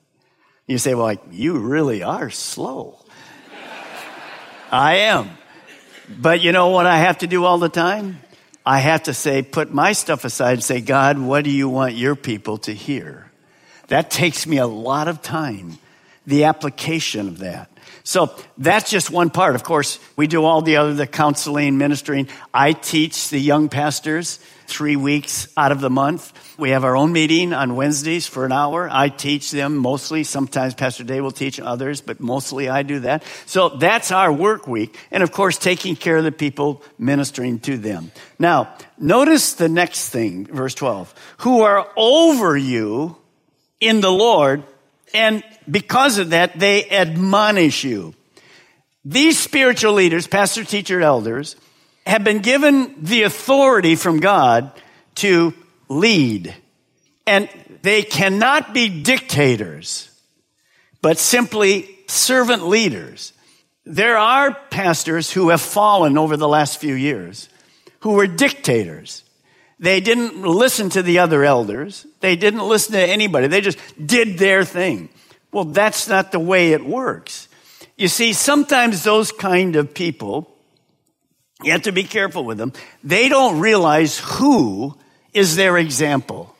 You 0.67 0.79
say, 0.79 0.95
well, 0.95 1.05
like, 1.05 1.21
you 1.31 1.59
really 1.59 2.03
are 2.03 2.31
slow. 2.31 2.99
I 4.71 4.97
am. 4.97 5.31
But 6.09 6.41
you 6.41 6.53
know 6.53 6.71
what 6.71 6.87
I 6.87 6.99
have 6.99 7.19
to 7.19 7.27
do 7.27 7.45
all 7.45 7.59
the 7.59 7.69
time? 7.69 8.21
I 8.65 8.79
have 8.79 9.05
to 9.05 9.15
say, 9.15 9.43
put 9.43 9.73
my 9.73 9.93
stuff 9.93 10.25
aside 10.25 10.55
and 10.55 10.65
say, 10.65 10.81
God, 10.81 11.19
what 11.19 11.43
do 11.43 11.51
you 11.51 11.69
want 11.69 11.95
your 11.95 12.15
people 12.15 12.59
to 12.59 12.73
hear? 12.73 13.31
That 13.89 14.11
takes 14.11 14.47
me 14.47 14.59
a 14.59 14.67
lot 14.67 15.09
of 15.09 15.21
time, 15.21 15.79
the 16.27 16.45
application 16.45 17.27
of 17.27 17.39
that. 17.41 17.72
So 18.05 18.35
that's 18.59 18.91
just 18.91 19.11
one 19.11 19.31
part. 19.31 19.55
Of 19.55 19.65
course, 19.65 19.99
we 20.17 20.27
do 20.27 20.45
all 20.45 20.63
the 20.63 20.77
other, 20.77 20.95
the 20.95 21.07
counseling, 21.07 21.79
ministering. 21.79 22.29
I 22.53 22.73
teach 22.73 23.31
the 23.31 23.39
young 23.39 23.69
pastors 23.69 24.39
three 24.67 24.97
weeks 24.97 25.49
out 25.57 25.71
of 25.73 25.81
the 25.81 25.91
month. 25.91 26.33
We 26.59 26.71
have 26.71 26.85
our 26.85 26.97
own 26.97 27.13
meeting 27.13 27.53
on 27.53 27.77
Wednesdays 27.77 28.27
for 28.27 28.45
an 28.45 28.53
hour. 28.53 28.89
I 28.91 29.09
teach 29.09 29.51
them 29.51 29.77
mostly. 29.77 30.25
Sometimes 30.25 30.75
Pastor 30.75 31.05
Day 31.05 31.21
will 31.21 31.31
teach 31.31 31.61
others, 31.61 32.01
but 32.01 32.21
mostly 32.21 32.69
I 32.69 32.83
do 32.83 33.01
that. 33.01 33.25
So 33.47 33.69
that's 33.71 34.11
our 34.11 34.33
work 34.33 34.67
week. 34.67 34.99
And 35.11 35.23
of 35.23 35.33
course, 35.33 35.59
taking 35.59 35.97
care 35.97 36.17
of 36.17 36.25
the 36.25 36.33
people, 36.33 36.83
ministering 36.99 37.61
to 37.61 37.77
them. 37.77 38.13
Now, 38.39 38.75
notice 38.99 39.55
the 39.55 39.69
next 39.69 40.09
thing, 40.09 40.47
verse 40.47 40.75
12. 40.75 41.15
Who 41.39 41.63
are 41.63 41.89
over 41.97 42.57
you 42.57 43.17
in 43.81 44.01
the 44.01 44.13
Lord 44.13 44.65
and 45.15 45.43
because 45.71 46.19
of 46.19 46.31
that, 46.31 46.59
they 46.59 46.89
admonish 46.91 47.85
you. 47.85 48.15
These 49.05 49.39
spiritual 49.39 49.95
leaders, 49.95 50.27
pastor, 50.27 50.65
teacher, 50.65 51.01
elders, 51.01 51.57
have 52.07 52.25
been 52.25 52.41
given 52.41 52.95
the 53.03 53.23
authority 53.23 53.97
from 53.97 54.21
God 54.21 54.73
to 55.17 55.55
lead. 55.89 56.55
And 57.27 57.49
they 57.83 58.03
cannot 58.03 58.75
be 58.75 59.03
dictators, 59.03 60.11
but 61.01 61.19
simply 61.19 61.99
servant 62.07 62.67
leaders. 62.67 63.33
There 63.85 64.17
are 64.17 64.55
pastors 64.71 65.31
who 65.31 65.49
have 65.49 65.61
fallen 65.61 66.17
over 66.17 66.37
the 66.37 66.49
last 66.49 66.79
few 66.79 66.95
years 66.95 67.49
who 68.01 68.13
were 68.13 68.27
dictators. 68.27 69.23
They 69.83 70.01
didn't 70.01 70.41
listen 70.41 70.91
to 70.91 71.03
the 71.03 71.19
other 71.19 71.43
elders. 71.43 72.07
They 72.21 72.37
didn't 72.37 72.61
listen 72.61 72.93
to 72.93 73.01
anybody. 73.01 73.49
They 73.49 73.61
just 73.61 73.79
did 74.05 74.39
their 74.39 74.65
thing. 74.65 75.09
Well, 75.51 75.65
that's 75.65 76.07
not 76.07 76.31
the 76.31 76.39
way 76.39 76.71
it 76.73 76.85
works. 76.85 77.49
You 77.97 78.07
see, 78.07 78.33
sometimes 78.33 79.03
those 79.03 79.33
kind 79.33 79.75
of 79.75 79.93
people, 79.93 80.57
you 81.65 81.73
have 81.73 81.83
to 81.83 81.93
be 81.93 82.05
careful 82.05 82.45
with 82.45 82.59
them. 82.59 82.73
They 83.03 83.29
don't 83.29 83.59
realize 83.59 84.21
who 84.21 84.97
is 85.35 85.57
their 85.57 85.77
example. 85.77 86.55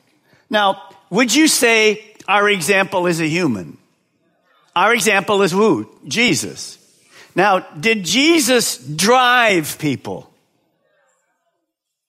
Now, 0.49 0.81
would 1.09 1.33
you 1.33 1.47
say 1.47 2.15
our 2.27 2.49
example 2.49 3.07
is 3.07 3.21
a 3.21 3.27
human? 3.27 3.77
Our 4.75 4.93
example 4.93 5.43
is 5.43 5.53
who? 5.53 5.89
Jesus. 6.09 6.77
Now, 7.35 7.59
did 7.59 8.03
Jesus 8.03 8.77
drive 8.77 9.77
people? 9.79 10.32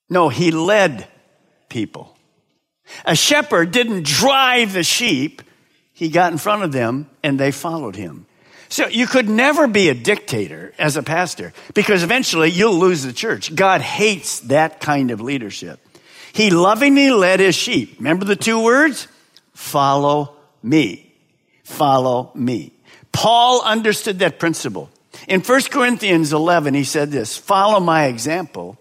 No, 0.09 0.29
he 0.29 0.51
led 0.51 1.09
people. 1.69 2.17
A 3.05 3.17
shepherd 3.17 3.71
didn't 3.71 4.05
drive 4.05 4.73
the 4.73 4.83
sheep 4.83 5.43
he 5.93 6.09
got 6.09 6.33
in 6.33 6.39
front 6.39 6.63
of 6.63 6.73
them 6.73 7.09
and 7.23 7.39
they 7.39 7.51
followed 7.51 7.97
him. 7.97 8.27
So 8.69 8.89
you 8.89 9.07
could 9.07 9.29
never 9.29 9.67
be 9.67 9.89
a 9.89 9.95
dictator 9.95 10.75
as 10.79 10.97
a 10.97 11.03
pastor 11.03 11.53
because 11.75 12.03
eventually 12.03 12.51
you'll 12.51 12.79
lose 12.79 13.03
the 13.03 13.13
church. 13.13 13.55
God 13.55 13.81
hates 13.81 14.41
that 14.41 14.81
kind 14.81 15.11
of 15.11 15.21
leadership. 15.21 15.81
He 16.33 16.51
lovingly 16.51 17.11
led 17.11 17.41
his 17.41 17.55
sheep. 17.55 17.97
Remember 17.99 18.25
the 18.25 18.37
two 18.37 18.63
words? 18.63 19.07
Follow 19.53 20.35
me. 20.63 21.13
Follow 21.63 22.33
me. 22.35 22.73
Paul 23.13 23.63
understood 23.63 24.19
that 24.19 24.41
principle. 24.41 24.91
In 25.29 25.41
1 25.41 25.63
Corinthians 25.71 26.33
11, 26.33 26.75
he 26.75 26.83
said 26.83 27.13
this, 27.13 27.37
follow 27.37 27.79
my 27.79 28.07
example 28.07 28.77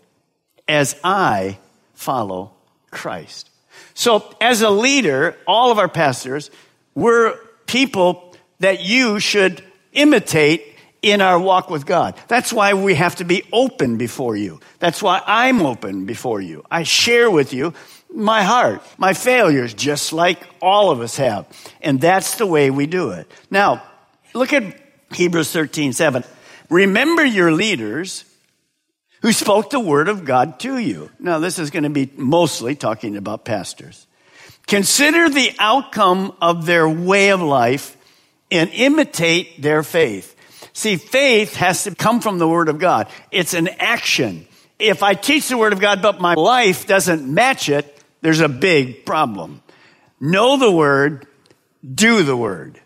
as 0.67 0.95
I 1.03 1.57
follow 1.93 2.51
Christ. 2.91 3.49
So 3.93 4.35
as 4.41 4.61
a 4.61 4.69
leader, 4.69 5.37
all 5.47 5.71
of 5.71 5.79
our 5.79 5.89
pastors, 5.89 6.49
we're 6.95 7.35
people 7.65 8.35
that 8.59 8.81
you 8.83 9.19
should 9.19 9.63
imitate 9.93 10.75
in 11.01 11.21
our 11.21 11.37
walk 11.37 11.69
with 11.69 11.85
God. 11.85 12.15
That's 12.27 12.53
why 12.53 12.73
we 12.73 12.95
have 12.95 13.17
to 13.17 13.25
be 13.25 13.43
open 13.51 13.97
before 13.97 14.35
you. 14.35 14.59
That's 14.79 15.03
why 15.03 15.21
I'm 15.25 15.61
open 15.61 16.05
before 16.05 16.39
you. 16.39 16.63
I 16.71 16.83
share 16.83 17.29
with 17.29 17.53
you 17.53 17.73
my 18.09 18.43
heart, 18.43 18.81
my 18.97 19.13
failures, 19.13 19.73
just 19.73 20.13
like 20.13 20.39
all 20.61 20.91
of 20.91 21.01
us 21.01 21.17
have. 21.17 21.45
And 21.81 21.99
that's 21.99 22.35
the 22.35 22.45
way 22.45 22.69
we 22.69 22.85
do 22.85 23.09
it. 23.09 23.29
Now, 23.51 23.83
look 24.33 24.53
at 24.53 24.79
Hebrews 25.11 25.51
13, 25.51 25.93
7. 25.93 26.23
Remember 26.69 27.25
your 27.25 27.51
leaders 27.51 28.23
who 29.23 29.31
spoke 29.31 29.69
the 29.69 29.79
word 29.79 30.09
of 30.09 30.25
God 30.25 30.59
to 30.59 30.77
you. 30.77 31.09
Now, 31.17 31.39
this 31.39 31.57
is 31.57 31.71
going 31.71 31.83
to 31.83 31.89
be 31.89 32.11
mostly 32.17 32.75
talking 32.75 33.15
about 33.15 33.45
pastors. 33.45 34.05
Consider 34.67 35.29
the 35.29 35.53
outcome 35.59 36.35
of 36.41 36.65
their 36.65 36.87
way 36.87 37.29
of 37.29 37.41
life 37.41 37.95
and 38.51 38.69
imitate 38.71 39.61
their 39.61 39.81
faith. 39.81 40.35
See, 40.73 40.97
faith 40.97 41.55
has 41.55 41.85
to 41.85 41.95
come 41.95 42.19
from 42.19 42.37
the 42.37 42.47
Word 42.47 42.67
of 42.67 42.79
God. 42.79 43.07
It's 43.31 43.53
an 43.53 43.69
action. 43.79 44.45
If 44.77 45.01
I 45.01 45.13
teach 45.13 45.47
the 45.47 45.57
Word 45.57 45.71
of 45.71 45.79
God, 45.79 46.01
but 46.01 46.19
my 46.19 46.33
life 46.33 46.85
doesn't 46.85 47.25
match 47.25 47.69
it, 47.69 48.03
there's 48.19 48.41
a 48.41 48.49
big 48.49 49.05
problem. 49.05 49.63
Know 50.19 50.57
the 50.57 50.71
Word, 50.71 51.27
do 51.95 52.23
the 52.23 52.35
Word. 52.35 52.77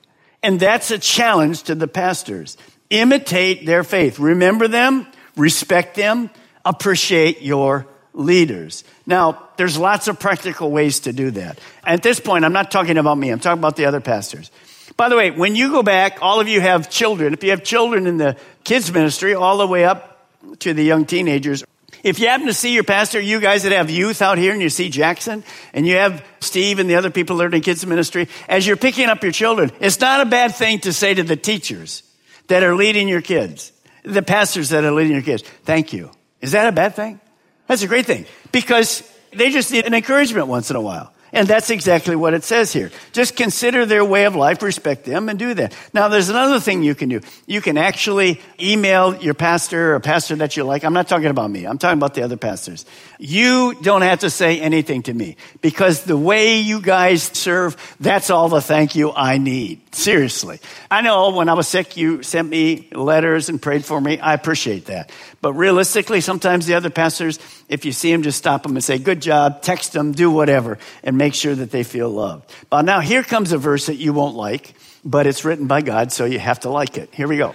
And 0.44 0.60
that's 0.60 0.92
a 0.92 1.00
challenge 1.00 1.64
to 1.64 1.74
the 1.74 1.88
pastors. 1.88 2.58
Imitate 2.92 3.66
their 3.66 3.84
faith. 3.84 4.20
Remember 4.20 4.68
them, 4.68 5.08
respect 5.38 5.96
them, 5.96 6.30
appreciate 6.66 7.42
your 7.42 7.88
leaders. 8.14 8.84
Now, 9.06 9.48
there's 9.58 9.78
lots 9.78 10.08
of 10.08 10.20
practical 10.20 10.72
ways 10.72 11.02
to 11.02 11.14
do 11.14 11.32
that. 11.32 11.60
At 11.84 12.04
this 12.04 12.20
point, 12.20 12.44
I'm 12.44 12.54
not 12.54 12.72
talking 12.72 12.98
about 12.98 13.18
me, 13.18 13.30
I'm 13.30 13.40
talking 13.40 13.60
about 13.60 13.76
the 13.76 13.86
other 13.86 14.02
pastors. 14.02 14.52
By 14.98 15.10
the 15.10 15.16
way, 15.16 15.32
when 15.32 15.56
you 15.56 15.70
go 15.72 15.84
back, 15.84 16.20
all 16.22 16.40
of 16.40 16.48
you 16.48 16.60
have 16.60 16.90
children. 16.90 17.34
If 17.34 17.44
you 17.44 17.52
have 17.52 17.64
children 17.64 18.08
in 18.08 18.18
the 18.18 18.36
kids 18.64 18.92
ministry, 18.92 19.36
all 19.36 19.58
the 19.58 19.68
way 19.68 19.86
up 19.86 20.28
to 20.60 20.74
the 20.74 20.84
young 20.84 21.06
teenagers, 21.06 21.64
if 22.04 22.20
you 22.20 22.28
happen 22.28 22.48
to 22.48 22.54
see 22.54 22.74
your 22.74 22.84
pastor, 22.84 23.20
you 23.20 23.40
guys 23.40 23.64
that 23.64 23.72
have 23.72 23.90
youth 23.90 24.22
out 24.22 24.38
here 24.38 24.54
and 24.54 24.62
you 24.62 24.70
see 24.70 24.90
Jackson 24.90 25.44
and 25.74 25.86
you 25.86 25.96
have 25.96 26.26
Steve 26.40 26.80
and 26.80 26.90
the 26.90 26.96
other 26.96 27.10
people 27.10 27.36
learning 27.36 27.62
kids 27.62 27.86
ministry, 27.86 28.28
as 28.48 28.66
you're 28.66 28.78
picking 28.78 29.08
up 29.08 29.24
your 29.24 29.32
children, 29.32 29.72
it's 29.80 30.00
not 30.00 30.22
a 30.22 30.26
bad 30.26 30.56
thing 30.56 30.80
to 30.80 30.94
say 30.94 31.14
to 31.14 31.24
the 31.24 31.36
teachers 31.36 32.04
that 32.48 32.64
are 32.64 32.76
leading 32.76 33.08
your 33.08 33.22
kids, 33.22 33.72
the 34.08 34.22
pastors 34.22 34.70
that 34.70 34.84
are 34.84 34.92
leading 34.92 35.14
your 35.14 35.22
kids, 35.22 35.44
thank 35.64 35.94
you. 35.94 36.12
Is 36.42 36.52
that 36.52 36.68
a 36.68 36.72
bad 36.72 36.96
thing? 36.96 37.20
That's 37.68 37.82
a 37.82 37.88
great 37.88 38.06
thing 38.06 38.26
because 38.52 39.04
they 39.34 39.52
just 39.52 39.72
need 39.72 39.86
an 39.86 39.94
encouragement 39.94 40.48
once 40.48 40.70
in 40.70 40.76
a 40.76 40.82
while. 40.82 41.14
And 41.34 41.48
that's 41.48 41.70
exactly 41.70 42.16
what 42.16 42.34
it 42.34 42.44
says 42.44 42.72
here. 42.72 42.92
Just 43.12 43.36
consider 43.36 43.86
their 43.86 44.06
way 44.06 44.26
of 44.26 44.36
life, 44.36 44.62
respect 44.62 45.06
them, 45.06 45.28
and 45.28 45.38
do 45.38 45.54
that. 45.56 45.76
Now, 45.94 46.08
there's 46.08 46.30
another 46.30 46.60
thing 46.60 46.84
you 46.84 46.96
can 46.96 47.10
do. 47.10 47.22
You 47.46 47.62
can 47.62 47.78
actually 47.78 48.40
email 48.60 49.16
your 49.16 49.34
pastor 49.34 49.96
or 49.96 50.00
pastor 50.00 50.38
that 50.38 50.56
you 50.56 50.64
like. 50.64 50.86
I'm 50.86 50.94
not 50.94 51.08
talking 51.08 51.28
about 51.28 51.52
me. 51.52 51.66
I'm 51.66 51.78
talking 51.78 51.98
about 51.98 52.14
the 52.14 52.24
other 52.24 52.38
pastors. 52.38 52.86
You 53.20 53.76
don't 53.82 54.04
have 54.04 54.20
to 54.20 54.30
say 54.30 54.60
anything 54.62 55.04
to 55.04 55.14
me 55.14 55.36
because 55.62 56.04
the 56.04 56.18
way 56.18 56.60
you 56.60 56.80
guys 56.80 57.24
serve, 57.24 57.76
that's 58.00 58.30
all 58.30 58.48
the 58.48 58.62
thank 58.62 58.96
you 58.96 59.12
I 59.12 59.38
need. 59.38 59.82
Seriously. 59.94 60.60
I 60.90 61.02
know 61.02 61.32
when 61.32 61.50
I 61.50 61.54
was 61.54 61.68
sick, 61.68 61.98
you 61.98 62.24
sent 62.24 62.48
me 62.48 62.88
letters 62.94 63.50
and 63.50 63.62
prayed 63.62 63.84
for 63.84 64.00
me. 64.00 64.20
I 64.20 64.34
appreciate 64.34 64.86
that. 64.86 65.12
But 65.42 65.54
realistically, 65.54 66.22
sometimes 66.22 66.68
the 66.68 66.76
other 66.76 66.90
pastors, 66.90 67.40
if 67.70 67.86
you 67.86 67.92
see 67.92 68.12
them, 68.12 68.24
just 68.24 68.38
stop 68.38 68.64
them 68.64 68.76
and 68.76 68.84
say, 68.84 68.98
good 68.98 69.22
job, 69.22 69.62
text 69.62 69.94
them, 69.94 70.14
do 70.14 70.32
whatever, 70.32 70.78
and 71.04 71.18
make 71.18 71.34
sure 71.34 71.54
that 71.54 71.72
they 71.72 71.84
feel 71.84 72.10
loved. 72.10 72.52
But 72.70 72.84
now 72.84 73.02
here 73.02 73.24
comes 73.24 73.52
a 73.52 73.58
verse 73.58 73.88
that 73.88 73.96
you 73.96 74.14
won't 74.14 74.36
like, 74.36 74.74
but 75.04 75.28
it's 75.28 75.44
written 75.44 75.68
by 75.68 75.82
God, 75.82 76.12
so 76.12 76.26
you 76.26 76.40
have 76.40 76.62
to 76.62 76.70
like 76.70 76.98
it. 76.98 77.14
Here 77.14 77.28
we 77.28 77.38
go. 77.38 77.54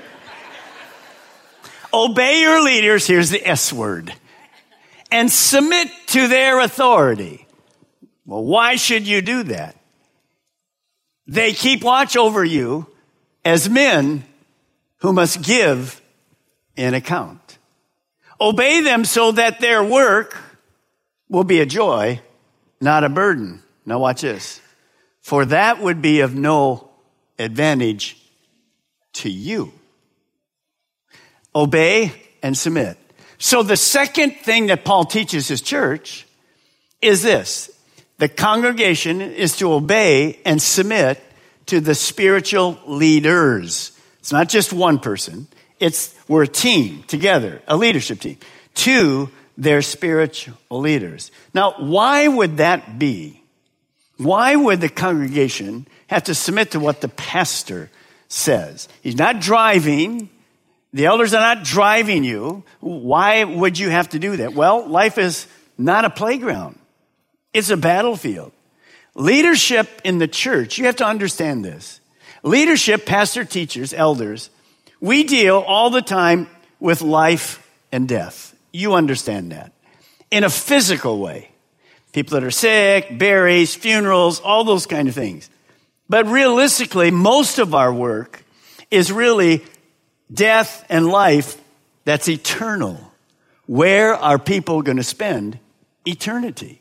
Obey 1.95 2.41
your 2.41 2.63
leaders, 2.63 3.07
here's 3.07 3.31
the 3.31 3.47
S 3.47 3.73
word, 3.73 4.13
and 5.11 5.31
submit 5.31 5.89
to 6.09 6.29
their 6.29 6.61
authority. 6.61 7.47
Well, 8.25 8.45
why 8.45 8.77
should 8.77 9.07
you 9.07 9.21
do 9.21 9.43
that? 9.45 9.77
They 11.27 11.53
keep 11.53 11.85
watch 11.85 12.17
over 12.17 12.45
you 12.45 12.87
as 13.45 13.69
men 13.69 14.25
who 14.99 15.13
must 15.13 15.43
give 15.43 16.01
an 16.77 16.95
account. 16.95 17.42
Obey 18.43 18.81
them 18.81 19.05
so 19.05 19.31
that 19.31 19.61
their 19.61 19.85
work 19.85 20.37
will 21.29 21.45
be 21.45 21.61
a 21.61 21.67
joy, 21.67 22.21
not 22.81 23.05
a 23.05 23.09
burden. 23.09 23.63
Now 23.87 24.01
watch 24.01 24.23
this. 24.23 24.61
For 25.21 25.45
that 25.45 25.81
would 25.81 26.03
be 26.03 26.21
of 26.21 26.35
no 26.35 26.91
advantage 27.39 28.17
to 29.13 29.31
you. 29.31 29.73
Obey 31.55 32.13
and 32.43 32.59
submit. 32.59 32.99
So 33.39 33.63
the 33.63 33.77
second 33.77 34.33
thing 34.33 34.67
that 34.67 34.85
Paul 34.85 35.05
teaches 35.05 35.47
his 35.47 35.63
church 35.63 36.27
is 37.01 37.23
this. 37.23 37.71
The 38.19 38.29
congregation 38.29 39.21
is 39.21 39.57
to 39.59 39.73
obey 39.73 40.41
and 40.45 40.61
submit 40.61 41.23
to 41.67 41.79
the 41.79 41.95
spiritual 41.95 42.79
leaders. 42.89 43.93
It's 44.19 44.33
not 44.33 44.49
just 44.49 44.73
one 44.73 44.99
person. 44.99 45.47
It's, 45.83 46.15
we're 46.29 46.45
a 46.45 46.49
team 46.49 47.03
together, 47.09 47.61
a 47.67 47.77
leadership 47.77 48.21
team, 48.21 48.37
to 48.75 49.29
their 49.59 49.83
spiritual 49.83 50.55
leaders. 50.71 51.33
Now, 51.53 51.75
why 51.77 52.29
would 52.29 52.59
that 52.59 53.01
be? 53.01 53.43
Why 54.17 54.55
would 54.55 54.81
the 54.81 54.89
congregation 54.89 55.89
have 56.07 56.23
to 56.25 56.37
submit 56.37 56.71
to 56.71 56.79
what 56.79 57.01
the 57.01 57.09
pastor 57.09 57.91
says? 58.29 58.89
He's 59.03 59.17
not 59.17 59.41
driving. 59.41 60.31
The 60.93 61.07
elders 61.07 61.35
are 61.35 61.41
not 61.41 61.65
driving 61.65 62.23
you. 62.23 62.63
Why 62.79 63.43
would 63.43 63.77
you 63.77 63.89
have 63.89 64.11
to 64.11 64.21
do 64.21 64.37
that? 64.37 64.55
Well, 64.55 64.87
life 64.87 65.19
is 65.19 65.49
not 65.77 66.05
a 66.05 66.11
playground. 66.11 66.79
It's 67.53 67.71
a 67.71 67.77
battlefield. 67.77 68.53
Leadership 69.17 69.89
in 70.05 70.19
the 70.19 70.29
church, 70.29 70.79
you 70.79 70.85
have 70.85 70.97
to 70.97 71.07
understand 71.07 71.65
this. 71.65 71.99
Leadership, 72.45 73.05
pastor, 73.05 73.45
teachers, 73.45 73.93
elders, 73.93 74.49
we 75.03 75.25
deal 75.25 75.59
all 75.59 75.91
the 75.91 76.01
time 76.01 76.49
with 76.81 77.03
life 77.03 77.69
and 77.91 78.09
death. 78.09 78.57
You 78.73 78.95
understand 78.95 79.53
that. 79.53 79.73
In 80.31 80.45
a 80.45 80.49
physical 80.49 81.19
way. 81.19 81.51
People 82.13 82.39
that 82.39 82.47
are 82.47 82.51
sick, 82.51 83.19
berries, 83.19 83.75
funerals, 83.75 84.41
all 84.41 84.65
those 84.65 84.87
kind 84.87 85.09
of 85.09 85.15
things. 85.15 85.51
But 86.09 86.27
realistically, 86.27 87.11
most 87.11 87.59
of 87.59 87.75
our 87.75 87.93
work 87.93 88.45
is 88.91 89.11
really 89.11 89.65
death 90.33 90.87
and 90.89 91.09
life 91.09 91.61
that's 92.05 92.29
eternal. 92.29 93.13
Where 93.67 94.15
are 94.15 94.39
people 94.39 94.83
going 94.83 94.99
to 94.99 95.03
spend 95.03 95.59
eternity? 96.07 96.81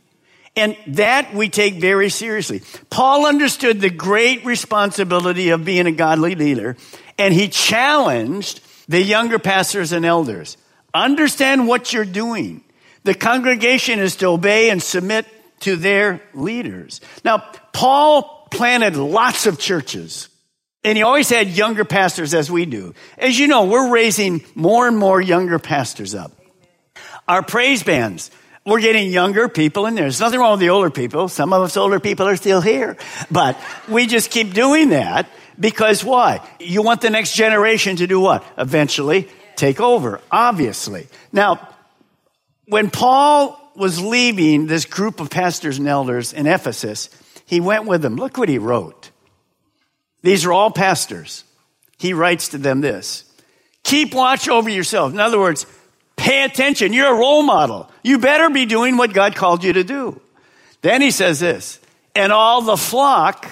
And 0.55 0.75
that 0.87 1.33
we 1.33 1.47
take 1.49 1.75
very 1.75 2.09
seriously. 2.09 2.61
Paul 2.89 3.25
understood 3.25 3.79
the 3.79 3.89
great 3.89 4.45
responsibility 4.45 5.49
of 5.49 5.63
being 5.63 5.87
a 5.87 5.91
godly 5.91 6.35
leader, 6.35 6.75
and 7.21 7.35
he 7.35 7.49
challenged 7.49 8.61
the 8.87 9.01
younger 9.01 9.37
pastors 9.37 9.91
and 9.91 10.03
elders. 10.05 10.57
Understand 10.91 11.67
what 11.67 11.93
you're 11.93 12.03
doing. 12.03 12.63
The 13.03 13.13
congregation 13.13 13.99
is 13.99 14.15
to 14.17 14.27
obey 14.27 14.71
and 14.71 14.81
submit 14.81 15.27
to 15.61 15.75
their 15.75 16.19
leaders. 16.33 16.99
Now, 17.23 17.43
Paul 17.73 18.47
planted 18.49 18.95
lots 18.95 19.45
of 19.45 19.59
churches. 19.59 20.29
And 20.83 20.97
he 20.97 21.03
always 21.03 21.29
had 21.29 21.49
younger 21.49 21.85
pastors 21.85 22.33
as 22.33 22.49
we 22.49 22.65
do. 22.65 22.95
As 23.19 23.37
you 23.37 23.45
know, 23.45 23.65
we're 23.65 23.91
raising 23.91 24.43
more 24.55 24.87
and 24.87 24.97
more 24.97 25.21
younger 25.21 25.59
pastors 25.59 26.15
up. 26.15 26.31
Our 27.27 27.43
praise 27.43 27.83
bands, 27.83 28.31
we're 28.65 28.81
getting 28.81 29.11
younger 29.11 29.47
people 29.47 29.85
in 29.85 29.93
there. 29.93 30.05
There's 30.05 30.19
nothing 30.19 30.39
wrong 30.39 30.53
with 30.53 30.61
the 30.61 30.69
older 30.69 30.89
people. 30.89 31.27
Some 31.27 31.53
of 31.53 31.61
us 31.61 31.77
older 31.77 31.99
people 31.99 32.27
are 32.27 32.35
still 32.35 32.61
here. 32.61 32.97
But 33.29 33.61
we 33.87 34.07
just 34.07 34.31
keep 34.31 34.55
doing 34.55 34.89
that 34.89 35.29
because 35.61 36.03
why? 36.03 36.45
You 36.59 36.81
want 36.81 36.99
the 36.99 37.09
next 37.09 37.33
generation 37.33 37.95
to 37.95 38.07
do 38.07 38.19
what? 38.19 38.43
Eventually 38.57 39.29
take 39.55 39.79
over, 39.79 40.19
obviously. 40.29 41.07
Now, 41.31 41.69
when 42.65 42.89
Paul 42.89 43.57
was 43.75 44.01
leaving 44.01 44.67
this 44.67 44.83
group 44.83 45.21
of 45.21 45.29
pastors 45.29 45.77
and 45.77 45.87
elders 45.87 46.33
in 46.33 46.47
Ephesus, 46.47 47.09
he 47.45 47.61
went 47.61 47.85
with 47.85 48.01
them. 48.01 48.17
Look 48.17 48.37
what 48.37 48.49
he 48.49 48.57
wrote. 48.57 49.11
These 50.21 50.45
are 50.45 50.51
all 50.51 50.71
pastors. 50.71 51.45
He 51.97 52.13
writes 52.13 52.49
to 52.49 52.57
them 52.57 52.81
this. 52.81 53.23
Keep 53.83 54.13
watch 54.13 54.49
over 54.49 54.69
yourself. 54.69 55.13
In 55.13 55.19
other 55.19 55.39
words, 55.39 55.65
Pay 56.21 56.43
attention. 56.43 56.93
You're 56.93 57.15
a 57.15 57.17
role 57.17 57.41
model. 57.41 57.89
You 58.03 58.19
better 58.19 58.51
be 58.51 58.67
doing 58.67 58.95
what 58.95 59.11
God 59.11 59.35
called 59.35 59.63
you 59.63 59.73
to 59.73 59.83
do. 59.83 60.21
Then 60.83 61.01
he 61.01 61.09
says 61.09 61.39
this, 61.39 61.79
and 62.15 62.31
all 62.31 62.61
the 62.61 62.77
flock, 62.77 63.49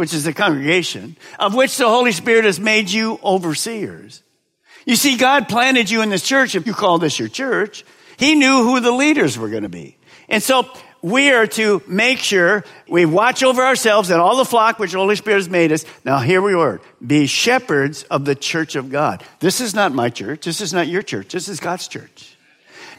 which 0.00 0.14
is 0.14 0.24
the 0.24 0.32
congregation, 0.32 1.14
of 1.38 1.54
which 1.54 1.76
the 1.76 1.86
Holy 1.86 2.10
Spirit 2.12 2.46
has 2.46 2.58
made 2.58 2.90
you 2.90 3.20
overseers. 3.22 4.22
You 4.86 4.96
see, 4.96 5.18
God 5.18 5.46
planted 5.46 5.90
you 5.90 6.00
in 6.00 6.08
this 6.08 6.22
church. 6.22 6.54
If 6.54 6.66
you 6.66 6.72
call 6.72 6.98
this 6.98 7.18
your 7.18 7.28
church, 7.28 7.84
He 8.16 8.34
knew 8.34 8.64
who 8.64 8.80
the 8.80 8.92
leaders 8.92 9.36
were 9.36 9.50
going 9.50 9.64
to 9.64 9.68
be. 9.68 9.98
And 10.30 10.42
so 10.42 10.66
we 11.02 11.32
are 11.32 11.46
to 11.48 11.82
make 11.86 12.16
sure 12.16 12.64
we 12.88 13.04
watch 13.04 13.42
over 13.42 13.62
ourselves 13.62 14.08
and 14.08 14.22
all 14.22 14.38
the 14.38 14.46
flock 14.46 14.78
which 14.78 14.92
the 14.92 14.98
Holy 14.98 15.16
Spirit 15.16 15.36
has 15.36 15.50
made 15.50 15.70
us. 15.70 15.84
Now, 16.02 16.20
here 16.20 16.40
we 16.40 16.54
are. 16.54 16.80
Be 17.06 17.26
shepherds 17.26 18.04
of 18.04 18.24
the 18.24 18.34
church 18.34 18.76
of 18.76 18.90
God. 18.90 19.22
This 19.40 19.60
is 19.60 19.74
not 19.74 19.92
my 19.92 20.08
church. 20.08 20.46
This 20.46 20.62
is 20.62 20.72
not 20.72 20.88
your 20.88 21.02
church. 21.02 21.34
This 21.34 21.46
is 21.46 21.60
God's 21.60 21.88
church. 21.88 22.38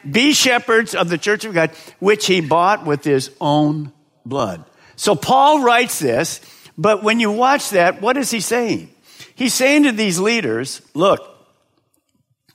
Be 0.07 0.33
shepherds 0.33 0.93
of 0.93 1.09
the 1.09 1.17
church 1.17 1.45
of 1.45 1.55
God, 1.55 1.71
which 1.97 2.27
he 2.27 2.41
bought 2.41 2.85
with 2.85 3.03
his 3.03 3.31
own 3.41 3.91
blood. 4.23 4.65
So 4.97 5.15
Paul 5.15 5.63
writes 5.63 5.97
this, 5.97 6.41
but 6.81 7.03
when 7.03 7.19
you 7.19 7.29
watch 7.29 7.69
that, 7.69 8.01
what 8.01 8.17
is 8.17 8.31
he 8.31 8.39
saying? 8.39 8.89
He's 9.35 9.53
saying 9.53 9.83
to 9.83 9.91
these 9.91 10.19
leaders, 10.19 10.81
look, 10.95 11.21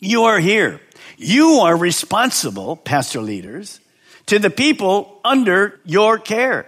you 0.01 0.25
are 0.25 0.41
here. 0.41 0.81
You 1.17 1.61
are 1.61 1.77
responsible, 1.77 2.75
pastor 2.75 3.21
leaders, 3.21 3.79
to 4.27 4.41
the 4.41 4.51
people 4.51 5.21
under 5.25 5.79
your 5.85 6.19
care. 6.19 6.67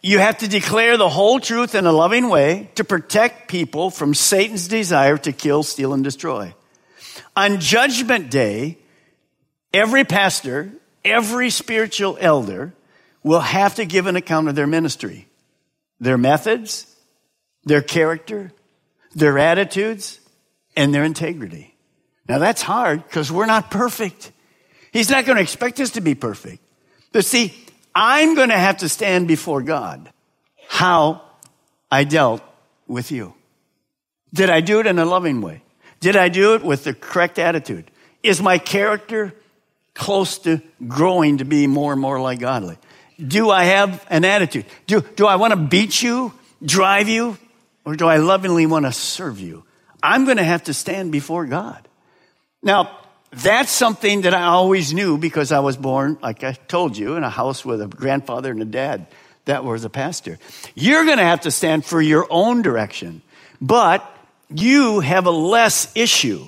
You 0.00 0.20
have 0.20 0.38
to 0.38 0.48
declare 0.48 0.96
the 0.96 1.08
whole 1.08 1.40
truth 1.40 1.74
in 1.74 1.86
a 1.86 1.92
loving 1.92 2.28
way 2.28 2.70
to 2.76 2.84
protect 2.84 3.48
people 3.48 3.90
from 3.90 4.14
Satan's 4.14 4.68
desire 4.68 5.18
to 5.18 5.32
kill, 5.32 5.64
steal, 5.64 5.94
and 5.94 6.04
destroy. 6.04 6.54
On 7.36 7.58
Judgment 7.58 8.30
Day, 8.30 8.78
every 9.74 10.04
pastor, 10.04 10.70
every 11.04 11.50
spiritual 11.50 12.16
elder 12.20 12.74
will 13.24 13.40
have 13.40 13.74
to 13.74 13.86
give 13.86 14.06
an 14.06 14.14
account 14.14 14.48
of 14.48 14.54
their 14.54 14.68
ministry, 14.68 15.26
their 15.98 16.18
methods, 16.18 16.91
their 17.64 17.82
character, 17.82 18.52
their 19.14 19.38
attitudes, 19.38 20.20
and 20.76 20.94
their 20.94 21.04
integrity. 21.04 21.74
Now 22.28 22.38
that's 22.38 22.62
hard 22.62 23.04
because 23.04 23.30
we're 23.30 23.46
not 23.46 23.70
perfect. 23.70 24.32
He's 24.92 25.10
not 25.10 25.24
going 25.24 25.36
to 25.36 25.42
expect 25.42 25.80
us 25.80 25.90
to 25.92 26.00
be 26.00 26.14
perfect. 26.14 26.62
But 27.12 27.24
see, 27.24 27.54
I'm 27.94 28.34
going 28.34 28.48
to 28.48 28.58
have 28.58 28.78
to 28.78 28.88
stand 28.88 29.28
before 29.28 29.62
God 29.62 30.10
how 30.68 31.22
I 31.90 32.04
dealt 32.04 32.42
with 32.86 33.10
you. 33.10 33.34
Did 34.32 34.48
I 34.48 34.60
do 34.60 34.80
it 34.80 34.86
in 34.86 34.98
a 34.98 35.04
loving 35.04 35.40
way? 35.40 35.62
Did 36.00 36.16
I 36.16 36.28
do 36.28 36.54
it 36.54 36.62
with 36.62 36.84
the 36.84 36.94
correct 36.94 37.38
attitude? 37.38 37.90
Is 38.22 38.40
my 38.40 38.58
character 38.58 39.34
close 39.94 40.38
to 40.38 40.62
growing 40.88 41.38
to 41.38 41.44
be 41.44 41.66
more 41.66 41.92
and 41.92 42.00
more 42.00 42.20
like 42.20 42.38
godly? 42.38 42.78
Do 43.24 43.50
I 43.50 43.64
have 43.64 44.04
an 44.08 44.24
attitude? 44.24 44.64
Do, 44.86 45.02
do 45.02 45.26
I 45.26 45.36
want 45.36 45.52
to 45.52 45.56
beat 45.56 46.02
you, 46.02 46.32
drive 46.64 47.08
you, 47.08 47.36
or 47.84 47.96
do 47.96 48.06
I 48.06 48.16
lovingly 48.16 48.66
want 48.66 48.86
to 48.86 48.92
serve 48.92 49.40
you? 49.40 49.64
I'm 50.02 50.24
going 50.24 50.36
to 50.36 50.44
have 50.44 50.64
to 50.64 50.74
stand 50.74 51.12
before 51.12 51.46
God. 51.46 51.86
Now, 52.62 52.98
that's 53.30 53.72
something 53.72 54.22
that 54.22 54.34
I 54.34 54.44
always 54.44 54.92
knew 54.92 55.16
because 55.16 55.52
I 55.52 55.60
was 55.60 55.76
born, 55.76 56.18
like 56.22 56.44
I 56.44 56.52
told 56.52 56.96
you, 56.96 57.16
in 57.16 57.24
a 57.24 57.30
house 57.30 57.64
with 57.64 57.80
a 57.80 57.86
grandfather 57.86 58.50
and 58.50 58.60
a 58.60 58.66
dad 58.66 59.06
that 59.46 59.64
was 59.64 59.84
a 59.84 59.90
pastor. 59.90 60.38
You're 60.74 61.04
going 61.04 61.18
to 61.18 61.24
have 61.24 61.42
to 61.42 61.50
stand 61.50 61.84
for 61.84 62.00
your 62.00 62.26
own 62.30 62.62
direction, 62.62 63.22
but 63.60 64.08
you 64.50 65.00
have 65.00 65.26
a 65.26 65.30
less 65.30 65.90
issue. 65.96 66.44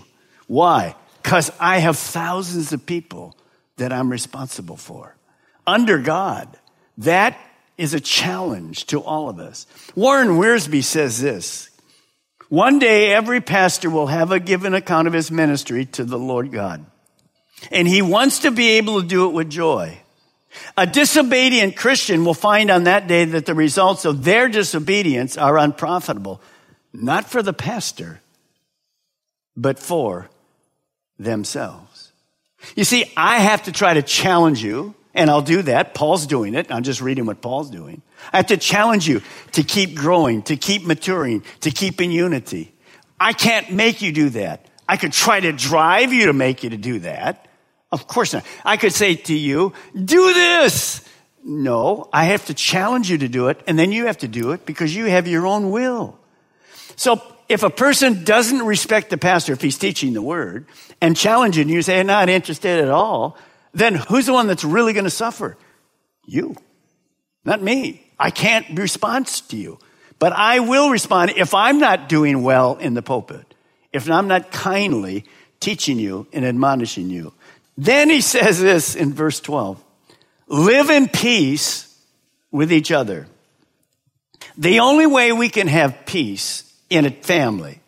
Why? 0.46 0.94
Because 1.22 1.50
I 1.58 1.78
have 1.78 1.98
thousands 1.98 2.72
of 2.72 2.84
people 2.84 3.36
that 3.76 3.92
I'm 3.92 4.10
responsible 4.10 4.76
for. 4.76 5.16
Under 5.66 5.98
God, 5.98 6.48
that 6.98 7.38
is 7.76 7.94
a 7.94 8.00
challenge 8.00 8.86
to 8.86 9.00
all 9.00 9.28
of 9.28 9.38
us. 9.38 9.66
Warren 9.94 10.36
Wiersbe 10.38 10.82
says 10.82 11.20
this 11.20 11.70
one 12.48 12.78
day, 12.78 13.12
every 13.12 13.40
pastor 13.40 13.90
will 13.90 14.06
have 14.06 14.30
a 14.30 14.38
given 14.38 14.74
account 14.74 15.08
of 15.08 15.14
his 15.14 15.30
ministry 15.30 15.86
to 15.86 16.04
the 16.04 16.18
Lord 16.18 16.52
God. 16.52 16.84
And 17.70 17.88
he 17.88 18.02
wants 18.02 18.40
to 18.40 18.50
be 18.50 18.72
able 18.72 19.00
to 19.00 19.06
do 19.06 19.28
it 19.28 19.32
with 19.32 19.50
joy. 19.50 19.98
A 20.76 20.86
disobedient 20.86 21.76
Christian 21.76 22.24
will 22.24 22.34
find 22.34 22.70
on 22.70 22.84
that 22.84 23.08
day 23.08 23.24
that 23.24 23.46
the 23.46 23.54
results 23.54 24.04
of 24.04 24.24
their 24.24 24.48
disobedience 24.48 25.36
are 25.36 25.58
unprofitable, 25.58 26.40
not 26.92 27.28
for 27.28 27.42
the 27.42 27.52
pastor, 27.52 28.20
but 29.56 29.78
for 29.78 30.28
themselves. 31.18 32.12
You 32.76 32.84
see, 32.84 33.10
I 33.16 33.38
have 33.38 33.64
to 33.64 33.72
try 33.72 33.94
to 33.94 34.02
challenge 34.02 34.62
you, 34.62 34.94
and 35.14 35.30
I'll 35.30 35.42
do 35.42 35.62
that. 35.62 35.94
Paul's 35.94 36.26
doing 36.26 36.54
it. 36.54 36.70
I'm 36.70 36.82
just 36.82 37.00
reading 37.00 37.26
what 37.26 37.40
Paul's 37.40 37.70
doing. 37.70 38.02
I 38.32 38.38
have 38.38 38.46
to 38.46 38.56
challenge 38.56 39.08
you 39.08 39.22
to 39.52 39.62
keep 39.62 39.94
growing, 39.94 40.42
to 40.42 40.56
keep 40.56 40.84
maturing, 40.84 41.44
to 41.60 41.70
keep 41.70 42.00
in 42.00 42.10
unity. 42.10 42.74
I 43.18 43.32
can't 43.32 43.70
make 43.70 44.02
you 44.02 44.12
do 44.12 44.30
that. 44.30 44.66
I 44.88 44.96
could 44.96 45.12
try 45.12 45.40
to 45.40 45.52
drive 45.52 46.12
you 46.12 46.26
to 46.26 46.32
make 46.32 46.62
you 46.64 46.70
to 46.70 46.76
do 46.76 46.98
that. 47.00 47.48
Of 47.92 48.06
course 48.06 48.32
not. 48.32 48.44
I 48.64 48.76
could 48.76 48.92
say 48.92 49.14
to 49.14 49.34
you, 49.34 49.72
do 49.92 50.34
this. 50.34 51.08
No, 51.44 52.08
I 52.12 52.24
have 52.24 52.46
to 52.46 52.54
challenge 52.54 53.10
you 53.10 53.18
to 53.18 53.28
do 53.28 53.48
it, 53.48 53.60
and 53.66 53.78
then 53.78 53.92
you 53.92 54.06
have 54.06 54.18
to 54.18 54.28
do 54.28 54.52
it 54.52 54.66
because 54.66 54.96
you 54.96 55.04
have 55.06 55.28
your 55.28 55.46
own 55.46 55.70
will. 55.70 56.18
So 56.96 57.22
if 57.48 57.62
a 57.62 57.70
person 57.70 58.24
doesn't 58.24 58.62
respect 58.62 59.10
the 59.10 59.18
pastor 59.18 59.52
if 59.52 59.60
he's 59.60 59.78
teaching 59.78 60.14
the 60.14 60.22
word 60.22 60.66
and 61.00 61.16
challenging 61.16 61.68
you, 61.68 61.82
say, 61.82 62.00
I'm 62.00 62.06
not 62.06 62.28
interested 62.28 62.80
at 62.80 62.88
all, 62.88 63.36
then 63.74 63.96
who's 63.96 64.26
the 64.26 64.32
one 64.32 64.46
that's 64.46 64.64
really 64.64 64.92
going 64.92 65.04
to 65.04 65.10
suffer? 65.10 65.56
You, 66.24 66.56
not 67.44 67.60
me. 67.60 68.00
I 68.18 68.30
can't 68.30 68.78
respond 68.78 69.26
to 69.26 69.56
you, 69.56 69.78
but 70.18 70.32
I 70.32 70.60
will 70.60 70.90
respond 70.90 71.32
if 71.36 71.52
I'm 71.52 71.78
not 71.78 72.08
doing 72.08 72.42
well 72.42 72.76
in 72.76 72.94
the 72.94 73.02
pulpit, 73.02 73.54
if 73.92 74.08
I'm 74.08 74.28
not 74.28 74.52
kindly 74.52 75.24
teaching 75.60 75.98
you 75.98 76.26
and 76.32 76.44
admonishing 76.44 77.10
you. 77.10 77.34
Then 77.76 78.08
he 78.08 78.20
says 78.20 78.60
this 78.60 78.94
in 78.94 79.12
verse 79.12 79.40
12 79.40 79.82
live 80.46 80.90
in 80.90 81.08
peace 81.08 81.92
with 82.50 82.72
each 82.72 82.92
other. 82.92 83.26
The 84.56 84.80
only 84.80 85.06
way 85.06 85.32
we 85.32 85.48
can 85.48 85.66
have 85.66 86.06
peace 86.06 86.72
in 86.90 87.06
a 87.06 87.10
family. 87.10 87.80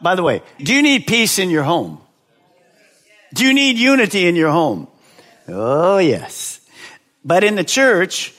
By 0.00 0.16
the 0.16 0.22
way, 0.22 0.42
do 0.58 0.74
you 0.74 0.82
need 0.82 1.06
peace 1.06 1.38
in 1.38 1.50
your 1.50 1.62
home? 1.62 2.00
Do 3.34 3.46
you 3.46 3.54
need 3.54 3.78
unity 3.78 4.26
in 4.26 4.34
your 4.34 4.50
home? 4.50 4.88
Oh, 5.48 5.98
yes. 5.98 6.60
But 7.24 7.44
in 7.44 7.54
the 7.54 7.64
church, 7.64 8.34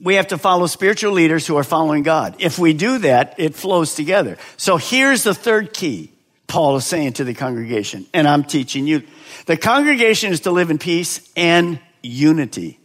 we 0.00 0.14
have 0.14 0.28
to 0.28 0.38
follow 0.38 0.66
spiritual 0.66 1.12
leaders 1.12 1.46
who 1.46 1.56
are 1.56 1.64
following 1.64 2.02
God. 2.02 2.36
If 2.38 2.58
we 2.58 2.72
do 2.72 2.98
that, 2.98 3.34
it 3.38 3.54
flows 3.54 3.94
together. 3.94 4.36
So 4.56 4.76
here's 4.76 5.24
the 5.24 5.34
third 5.34 5.72
key 5.72 6.12
Paul 6.46 6.76
is 6.76 6.86
saying 6.86 7.14
to 7.14 7.24
the 7.24 7.34
congregation, 7.34 8.06
and 8.14 8.26
I'm 8.26 8.44
teaching 8.44 8.86
you. 8.86 9.02
The 9.46 9.56
congregation 9.56 10.32
is 10.32 10.40
to 10.40 10.50
live 10.50 10.70
in 10.70 10.78
peace 10.78 11.30
and 11.36 11.78
unity. 12.02 12.78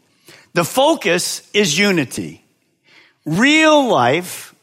The 0.53 0.65
focus 0.65 1.49
is 1.53 1.77
unity. 1.77 2.43
Real 3.25 3.87
life 3.87 4.53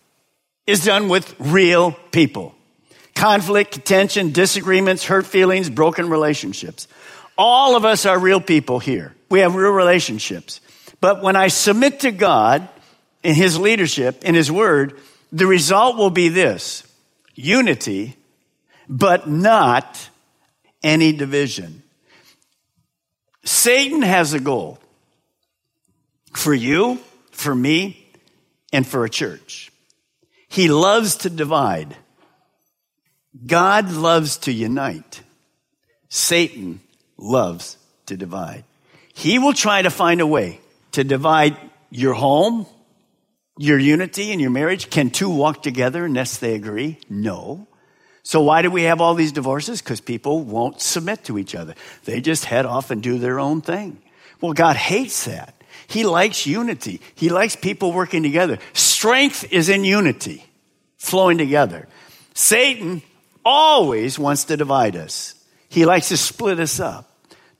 is 0.67 0.85
done 0.85 1.09
with 1.09 1.35
real 1.39 1.93
people. 2.13 2.55
Conflict, 3.15 3.85
tension, 3.85 4.33
disagreements, 4.33 5.05
hurt 5.05 5.27
feelings, 5.27 5.69
broken 5.71 6.11
relationships. 6.11 6.87
All 7.43 7.75
of 7.75 7.87
us 7.87 8.05
are 8.05 8.19
real 8.19 8.43
people 8.43 8.81
here. 8.81 9.15
We 9.31 9.41
have 9.41 9.55
real 9.55 9.71
relationships. 9.71 10.61
But 11.01 11.23
when 11.23 11.37
I 11.37 11.49
submit 11.49 12.01
to 12.01 12.11
God 12.11 12.69
in 13.23 13.35
His 13.35 13.59
leadership, 13.59 14.25
in 14.25 14.35
His 14.35 14.53
Word, 14.53 15.01
the 15.33 15.47
result 15.47 15.97
will 15.97 16.11
be 16.11 16.29
this 16.29 16.83
unity, 17.35 18.15
but 18.91 19.27
not 19.27 20.11
any 20.83 21.15
division. 21.15 21.83
Satan 23.43 24.03
has 24.03 24.35
a 24.35 24.41
goal 24.41 24.79
for 26.35 26.53
you, 26.53 26.99
for 27.31 27.55
me, 27.55 28.07
and 28.71 28.87
for 28.87 29.07
a 29.07 29.11
church. 29.11 29.73
He 30.47 30.69
loves 30.69 31.17
to 31.17 31.31
divide. 31.31 31.97
God 33.47 33.91
loves 33.91 34.37
to 34.39 34.53
unite. 34.53 35.23
Satan 36.11 36.83
loves 37.21 37.77
to 38.07 38.17
divide. 38.17 38.65
He 39.13 39.39
will 39.39 39.53
try 39.53 39.83
to 39.83 39.91
find 39.91 40.21
a 40.21 40.27
way 40.27 40.61
to 40.93 41.05
divide 41.05 41.57
your 41.91 42.15
home, 42.15 42.67
your 43.59 43.79
unity, 43.79 44.33
and 44.33 44.41
your 44.41 44.51
marriage. 44.51 44.91
Can 44.91 45.11
two 45.11 45.31
walk 45.31 45.63
together 45.63 46.05
unless 46.05 46.39
they 46.39 46.55
agree? 46.55 46.99
No. 47.09 47.67
So 48.23 48.43
why 48.43 48.63
do 48.63 48.71
we 48.71 48.85
have 48.85 49.01
all 49.01 49.15
these 49.15 49.33
divorces? 49.33 49.83
Because 49.83 50.01
people 50.01 50.43
won't 50.43 50.81
submit 50.81 51.25
to 51.25 51.39
each 51.39 51.55
other. 51.55 51.75
They 52.05 52.21
just 52.21 52.45
head 52.45 52.67
off 52.67 52.91
and 52.91 53.03
do 53.03 53.19
their 53.19 53.39
own 53.39 53.61
thing. 53.61 54.01
Well, 54.41 54.53
God 54.53 54.77
hates 54.77 55.25
that. 55.27 55.55
He 55.87 56.05
likes 56.05 56.47
unity. 56.47 57.01
He 57.15 57.29
likes 57.29 57.57
people 57.57 57.93
working 57.93 58.23
together. 58.23 58.59
Strength 58.73 59.53
is 59.53 59.69
in 59.69 59.85
unity, 59.85 60.45
flowing 60.97 61.39
together. 61.39 61.89
Satan 62.35 63.03
always 63.45 64.19
wants 64.19 64.45
to 64.45 64.57
divide 64.57 64.97
us. 64.97 65.35
He 65.69 65.85
likes 65.85 66.09
to 66.09 66.17
split 66.17 66.61
us 66.61 66.81
up. 66.81 67.10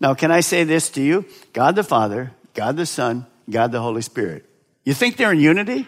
Now, 0.01 0.15
can 0.15 0.31
I 0.31 0.41
say 0.41 0.65
this 0.65 0.91
to 0.91 1.03
you? 1.03 1.27
God 1.53 1.77
the 1.77 1.85
Father, 1.85 2.33
God 2.55 2.77
the 2.77 2.87
Son, 2.87 3.27
God 3.49 3.71
the 3.71 3.81
Holy 3.81 4.03
Spirit. 4.03 4.47
You 4.85 4.95
think 4.95 5.17
they're 5.17 5.33
in 5.33 5.41
unity? 5.41 5.87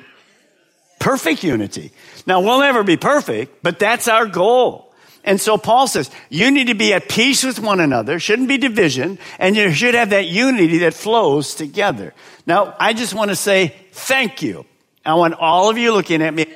Perfect 1.01 1.43
unity. 1.43 1.93
Now, 2.27 2.41
we'll 2.41 2.61
never 2.61 2.85
be 2.85 2.97
perfect, 2.97 3.63
but 3.63 3.79
that's 3.79 4.07
our 4.09 4.27
goal. 4.27 4.93
And 5.25 5.41
so 5.41 5.57
Paul 5.57 5.87
says, 5.87 6.11
you 6.29 6.51
need 6.51 6.67
to 6.67 6.75
be 6.75 6.93
at 6.93 7.09
peace 7.09 7.45
with 7.45 7.59
one 7.59 7.81
another, 7.81 8.19
shouldn't 8.19 8.49
be 8.49 8.59
division, 8.59 9.19
and 9.39 9.57
you 9.57 9.73
should 9.73 9.95
have 9.95 10.11
that 10.11 10.27
unity 10.27 10.79
that 10.79 10.95
flows 10.95 11.55
together. 11.55 12.13
Now, 12.47 12.75
I 12.79 12.93
just 12.93 13.15
want 13.15 13.31
to 13.31 13.37
say 13.37 13.75
thank 13.93 14.43
you. 14.43 14.67
I 15.05 15.15
want 15.15 15.35
all 15.35 15.71
of 15.71 15.79
you 15.79 15.93
looking 15.93 16.23
at 16.23 16.35
me 16.35 16.47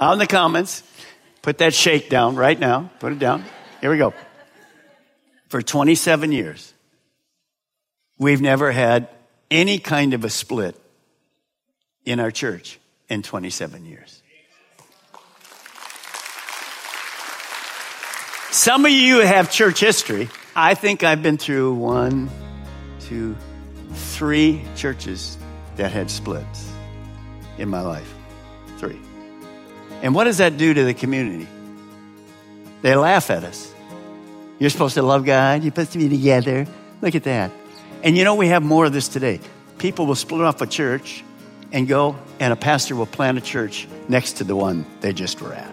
in 0.00 0.18
the 0.18 0.26
comments. 0.26 0.82
Put 1.42 1.58
that 1.58 1.74
shake 1.74 2.08
down 2.08 2.36
right 2.36 2.58
now. 2.58 2.90
Put 2.98 3.12
it 3.12 3.18
down. 3.18 3.44
Here 3.80 3.90
we 3.90 3.98
go. 3.98 4.14
For 5.54 5.62
27 5.62 6.32
years, 6.32 6.74
we've 8.18 8.40
never 8.40 8.72
had 8.72 9.08
any 9.52 9.78
kind 9.78 10.12
of 10.12 10.24
a 10.24 10.28
split 10.28 10.74
in 12.04 12.18
our 12.18 12.32
church 12.32 12.80
in 13.08 13.22
27 13.22 13.84
years. 13.86 14.20
Some 18.50 18.84
of 18.84 18.90
you 18.90 19.20
have 19.20 19.48
church 19.48 19.78
history. 19.78 20.28
I 20.56 20.74
think 20.74 21.04
I've 21.04 21.22
been 21.22 21.38
through 21.38 21.74
one, 21.74 22.28
two, 22.98 23.36
three 23.92 24.60
churches 24.74 25.38
that 25.76 25.92
had 25.92 26.10
splits 26.10 26.68
in 27.58 27.68
my 27.68 27.82
life. 27.82 28.12
Three. 28.78 28.98
And 30.02 30.16
what 30.16 30.24
does 30.24 30.38
that 30.38 30.56
do 30.56 30.74
to 30.74 30.82
the 30.82 30.94
community? 30.94 31.46
They 32.82 32.96
laugh 32.96 33.30
at 33.30 33.44
us. 33.44 33.73
You're 34.58 34.70
supposed 34.70 34.94
to 34.94 35.02
love 35.02 35.24
God. 35.24 35.62
You're 35.62 35.72
supposed 35.72 35.92
to 35.92 35.98
be 35.98 36.08
together. 36.08 36.66
Look 37.02 37.14
at 37.14 37.24
that. 37.24 37.50
And 38.02 38.16
you 38.16 38.24
know, 38.24 38.34
we 38.34 38.48
have 38.48 38.62
more 38.62 38.84
of 38.84 38.92
this 38.92 39.08
today. 39.08 39.40
People 39.78 40.06
will 40.06 40.14
split 40.14 40.42
off 40.42 40.60
a 40.60 40.66
church 40.66 41.24
and 41.72 41.88
go, 41.88 42.16
and 42.38 42.52
a 42.52 42.56
pastor 42.56 42.94
will 42.94 43.06
plant 43.06 43.36
a 43.36 43.40
church 43.40 43.88
next 44.08 44.34
to 44.34 44.44
the 44.44 44.54
one 44.54 44.86
they 45.00 45.12
just 45.12 45.40
were 45.40 45.52
at. 45.52 45.70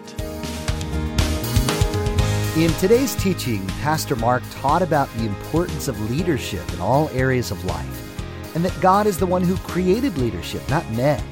In 2.56 2.72
today's 2.74 3.14
teaching, 3.14 3.66
Pastor 3.80 4.16
Mark 4.16 4.42
taught 4.50 4.82
about 4.82 5.08
the 5.14 5.24
importance 5.24 5.88
of 5.88 6.10
leadership 6.10 6.70
in 6.74 6.80
all 6.80 7.08
areas 7.10 7.50
of 7.50 7.64
life, 7.64 8.54
and 8.54 8.64
that 8.64 8.78
God 8.80 9.06
is 9.06 9.16
the 9.16 9.26
one 9.26 9.42
who 9.42 9.56
created 9.58 10.18
leadership, 10.18 10.68
not 10.68 10.88
men. 10.90 11.22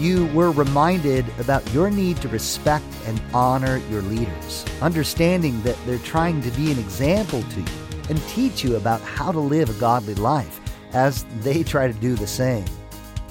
You 0.00 0.24
were 0.28 0.50
reminded 0.50 1.26
about 1.38 1.70
your 1.74 1.90
need 1.90 2.16
to 2.22 2.28
respect 2.28 2.86
and 3.04 3.20
honor 3.34 3.82
your 3.90 4.00
leaders, 4.00 4.64
understanding 4.80 5.60
that 5.60 5.76
they're 5.84 5.98
trying 5.98 6.40
to 6.40 6.50
be 6.52 6.72
an 6.72 6.78
example 6.78 7.42
to 7.42 7.60
you 7.60 7.66
and 8.08 8.18
teach 8.28 8.64
you 8.64 8.76
about 8.76 9.02
how 9.02 9.30
to 9.30 9.38
live 9.38 9.68
a 9.68 9.74
godly 9.74 10.14
life 10.14 10.58
as 10.94 11.26
they 11.40 11.62
try 11.62 11.86
to 11.86 11.92
do 11.92 12.14
the 12.14 12.26
same. 12.26 12.64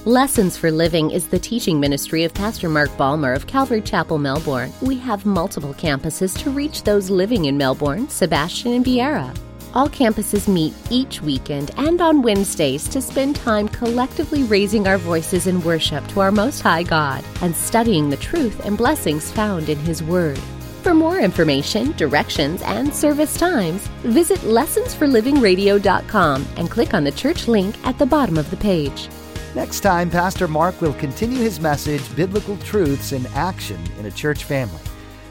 Lessons 0.06 0.58
for 0.58 0.70
Living 0.70 1.10
is 1.10 1.30
the 1.30 1.40
teaching 1.40 1.80
ministry 1.80 2.24
of 2.24 2.36
Pastor 2.36 2.70
Mark 2.70 2.96
Balmer 2.98 3.34
of 3.34 3.48
Calvary 3.48 3.82
Chapel, 3.82 4.20
Melbourne. 4.20 4.72
We 4.84 5.00
have 5.00 5.26
multiple 5.26 5.74
campuses 5.74 6.38
to 6.44 6.52
reach 6.52 6.84
those 6.84 7.10
living 7.10 7.46
in 7.46 7.58
Melbourne, 7.58 8.08
Sebastian, 8.10 8.74
and 8.74 8.86
Viera. 8.86 9.36
All 9.74 9.88
campuses 9.88 10.48
meet 10.48 10.74
each 10.90 11.22
weekend 11.22 11.72
and 11.78 12.02
on 12.02 12.24
Wednesdays 12.24 12.88
to 12.90 13.02
spend 13.02 13.36
time 13.36 13.68
collectively 13.68 14.44
raising 14.44 14.88
our 14.88 14.98
voices 14.98 15.46
in 15.46 15.62
worship 15.62 16.08
to 16.08 16.22
our 16.22 16.32
Most 16.32 16.62
High 16.62 16.82
God 16.84 17.24
and 17.42 17.54
studying 17.56 18.10
the 18.10 18.18
truth 18.18 18.66
and 18.66 18.76
blessings 18.78 19.32
found 19.32 19.70
in 19.70 19.78
His 19.78 20.02
Word. 20.02 20.40
For 20.82 20.96
more 20.96 21.20
information, 21.20 21.92
directions, 21.98 22.62
and 22.64 22.92
service 22.94 23.38
times, 23.38 23.86
visit 24.02 24.40
lessonsforlivingradio.com 24.40 26.48
and 26.58 26.72
click 26.72 26.94
on 26.94 27.04
the 27.04 27.12
church 27.12 27.48
link 27.48 27.76
at 27.86 28.00
the 28.00 28.06
bottom 28.06 28.38
of 28.38 28.50
the 28.50 28.58
page. 28.58 29.10
Next 29.56 29.80
time, 29.82 30.10
Pastor 30.10 30.48
Mark 30.48 30.80
will 30.82 30.94
continue 30.94 31.40
his 31.40 31.60
message, 31.60 32.16
Biblical 32.16 32.56
Truths 32.58 33.12
in 33.12 33.26
Action 33.28 33.80
in 34.00 34.06
a 34.06 34.12
Church 34.12 34.46
Family. 34.46 34.82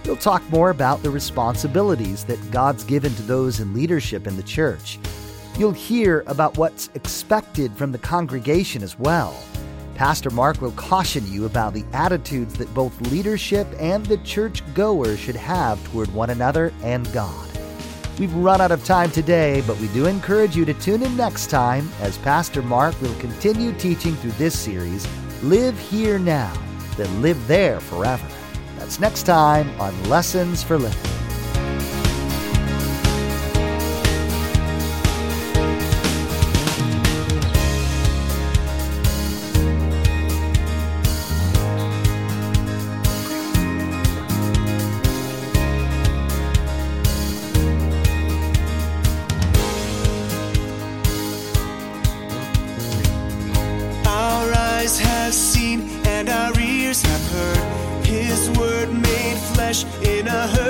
He'll 0.09 0.17
talk 0.17 0.43
more 0.49 0.71
about 0.71 1.03
the 1.03 1.11
responsibilities 1.11 2.25
that 2.25 2.51
God's 2.51 2.83
given 2.83 3.15
to 3.17 3.23
those 3.25 3.61
in 3.61 3.75
leadership 3.75 4.27
in 4.27 4.39
the 4.39 4.43
church. 4.43 4.99
You'll 5.59 5.73
hear 5.73 6.25
about 6.27 6.57
what's 6.57 6.89
expected 6.95 7.75
from 7.75 7.93
the 7.93 7.99
congregation 7.99 8.83
as 8.83 8.99
well. 8.99 9.39
Pastor 9.97 10.31
Mark 10.31 10.63
will 10.63 10.73
caution 10.73 11.31
you 11.31 11.45
about 11.45 11.75
the 11.75 11.85
attitudes 11.93 12.55
that 12.55 12.73
both 12.73 12.99
leadership 13.11 13.67
and 13.79 14.07
the 14.07 14.17
church 14.25 14.63
goer 14.73 15.15
should 15.15 15.37
have 15.37 15.85
toward 15.93 16.11
one 16.15 16.31
another 16.31 16.73
and 16.83 17.13
God. 17.13 17.47
We've 18.19 18.35
run 18.35 18.63
out 18.63 18.73
of 18.73 18.83
time 18.87 19.11
today, 19.11 19.63
but 19.67 19.79
we 19.79 19.89
do 19.89 20.07
encourage 20.07 20.57
you 20.57 20.65
to 20.65 20.73
tune 20.73 21.03
in 21.03 21.19
next 21.19 21.51
time 21.51 21.87
as 22.01 22.17
Pastor 22.17 22.63
Mark 22.63 22.99
will 23.03 23.15
continue 23.17 23.75
teaching 23.75 24.15
through 24.15 24.31
this 24.33 24.59
series, 24.59 25.07
Live 25.43 25.79
Here 25.79 26.19
Now, 26.19 26.55
then 26.97 27.21
Live 27.21 27.47
There 27.47 27.79
Forever. 27.79 28.38
That's 28.89 29.01
next 29.01 29.25
time 29.25 29.69
on 29.79 29.93
Lessons 30.05 30.63
for 30.63 30.79
Living. 30.79 31.18
In 60.03 60.27
a 60.27 60.47
hurting 60.49 60.68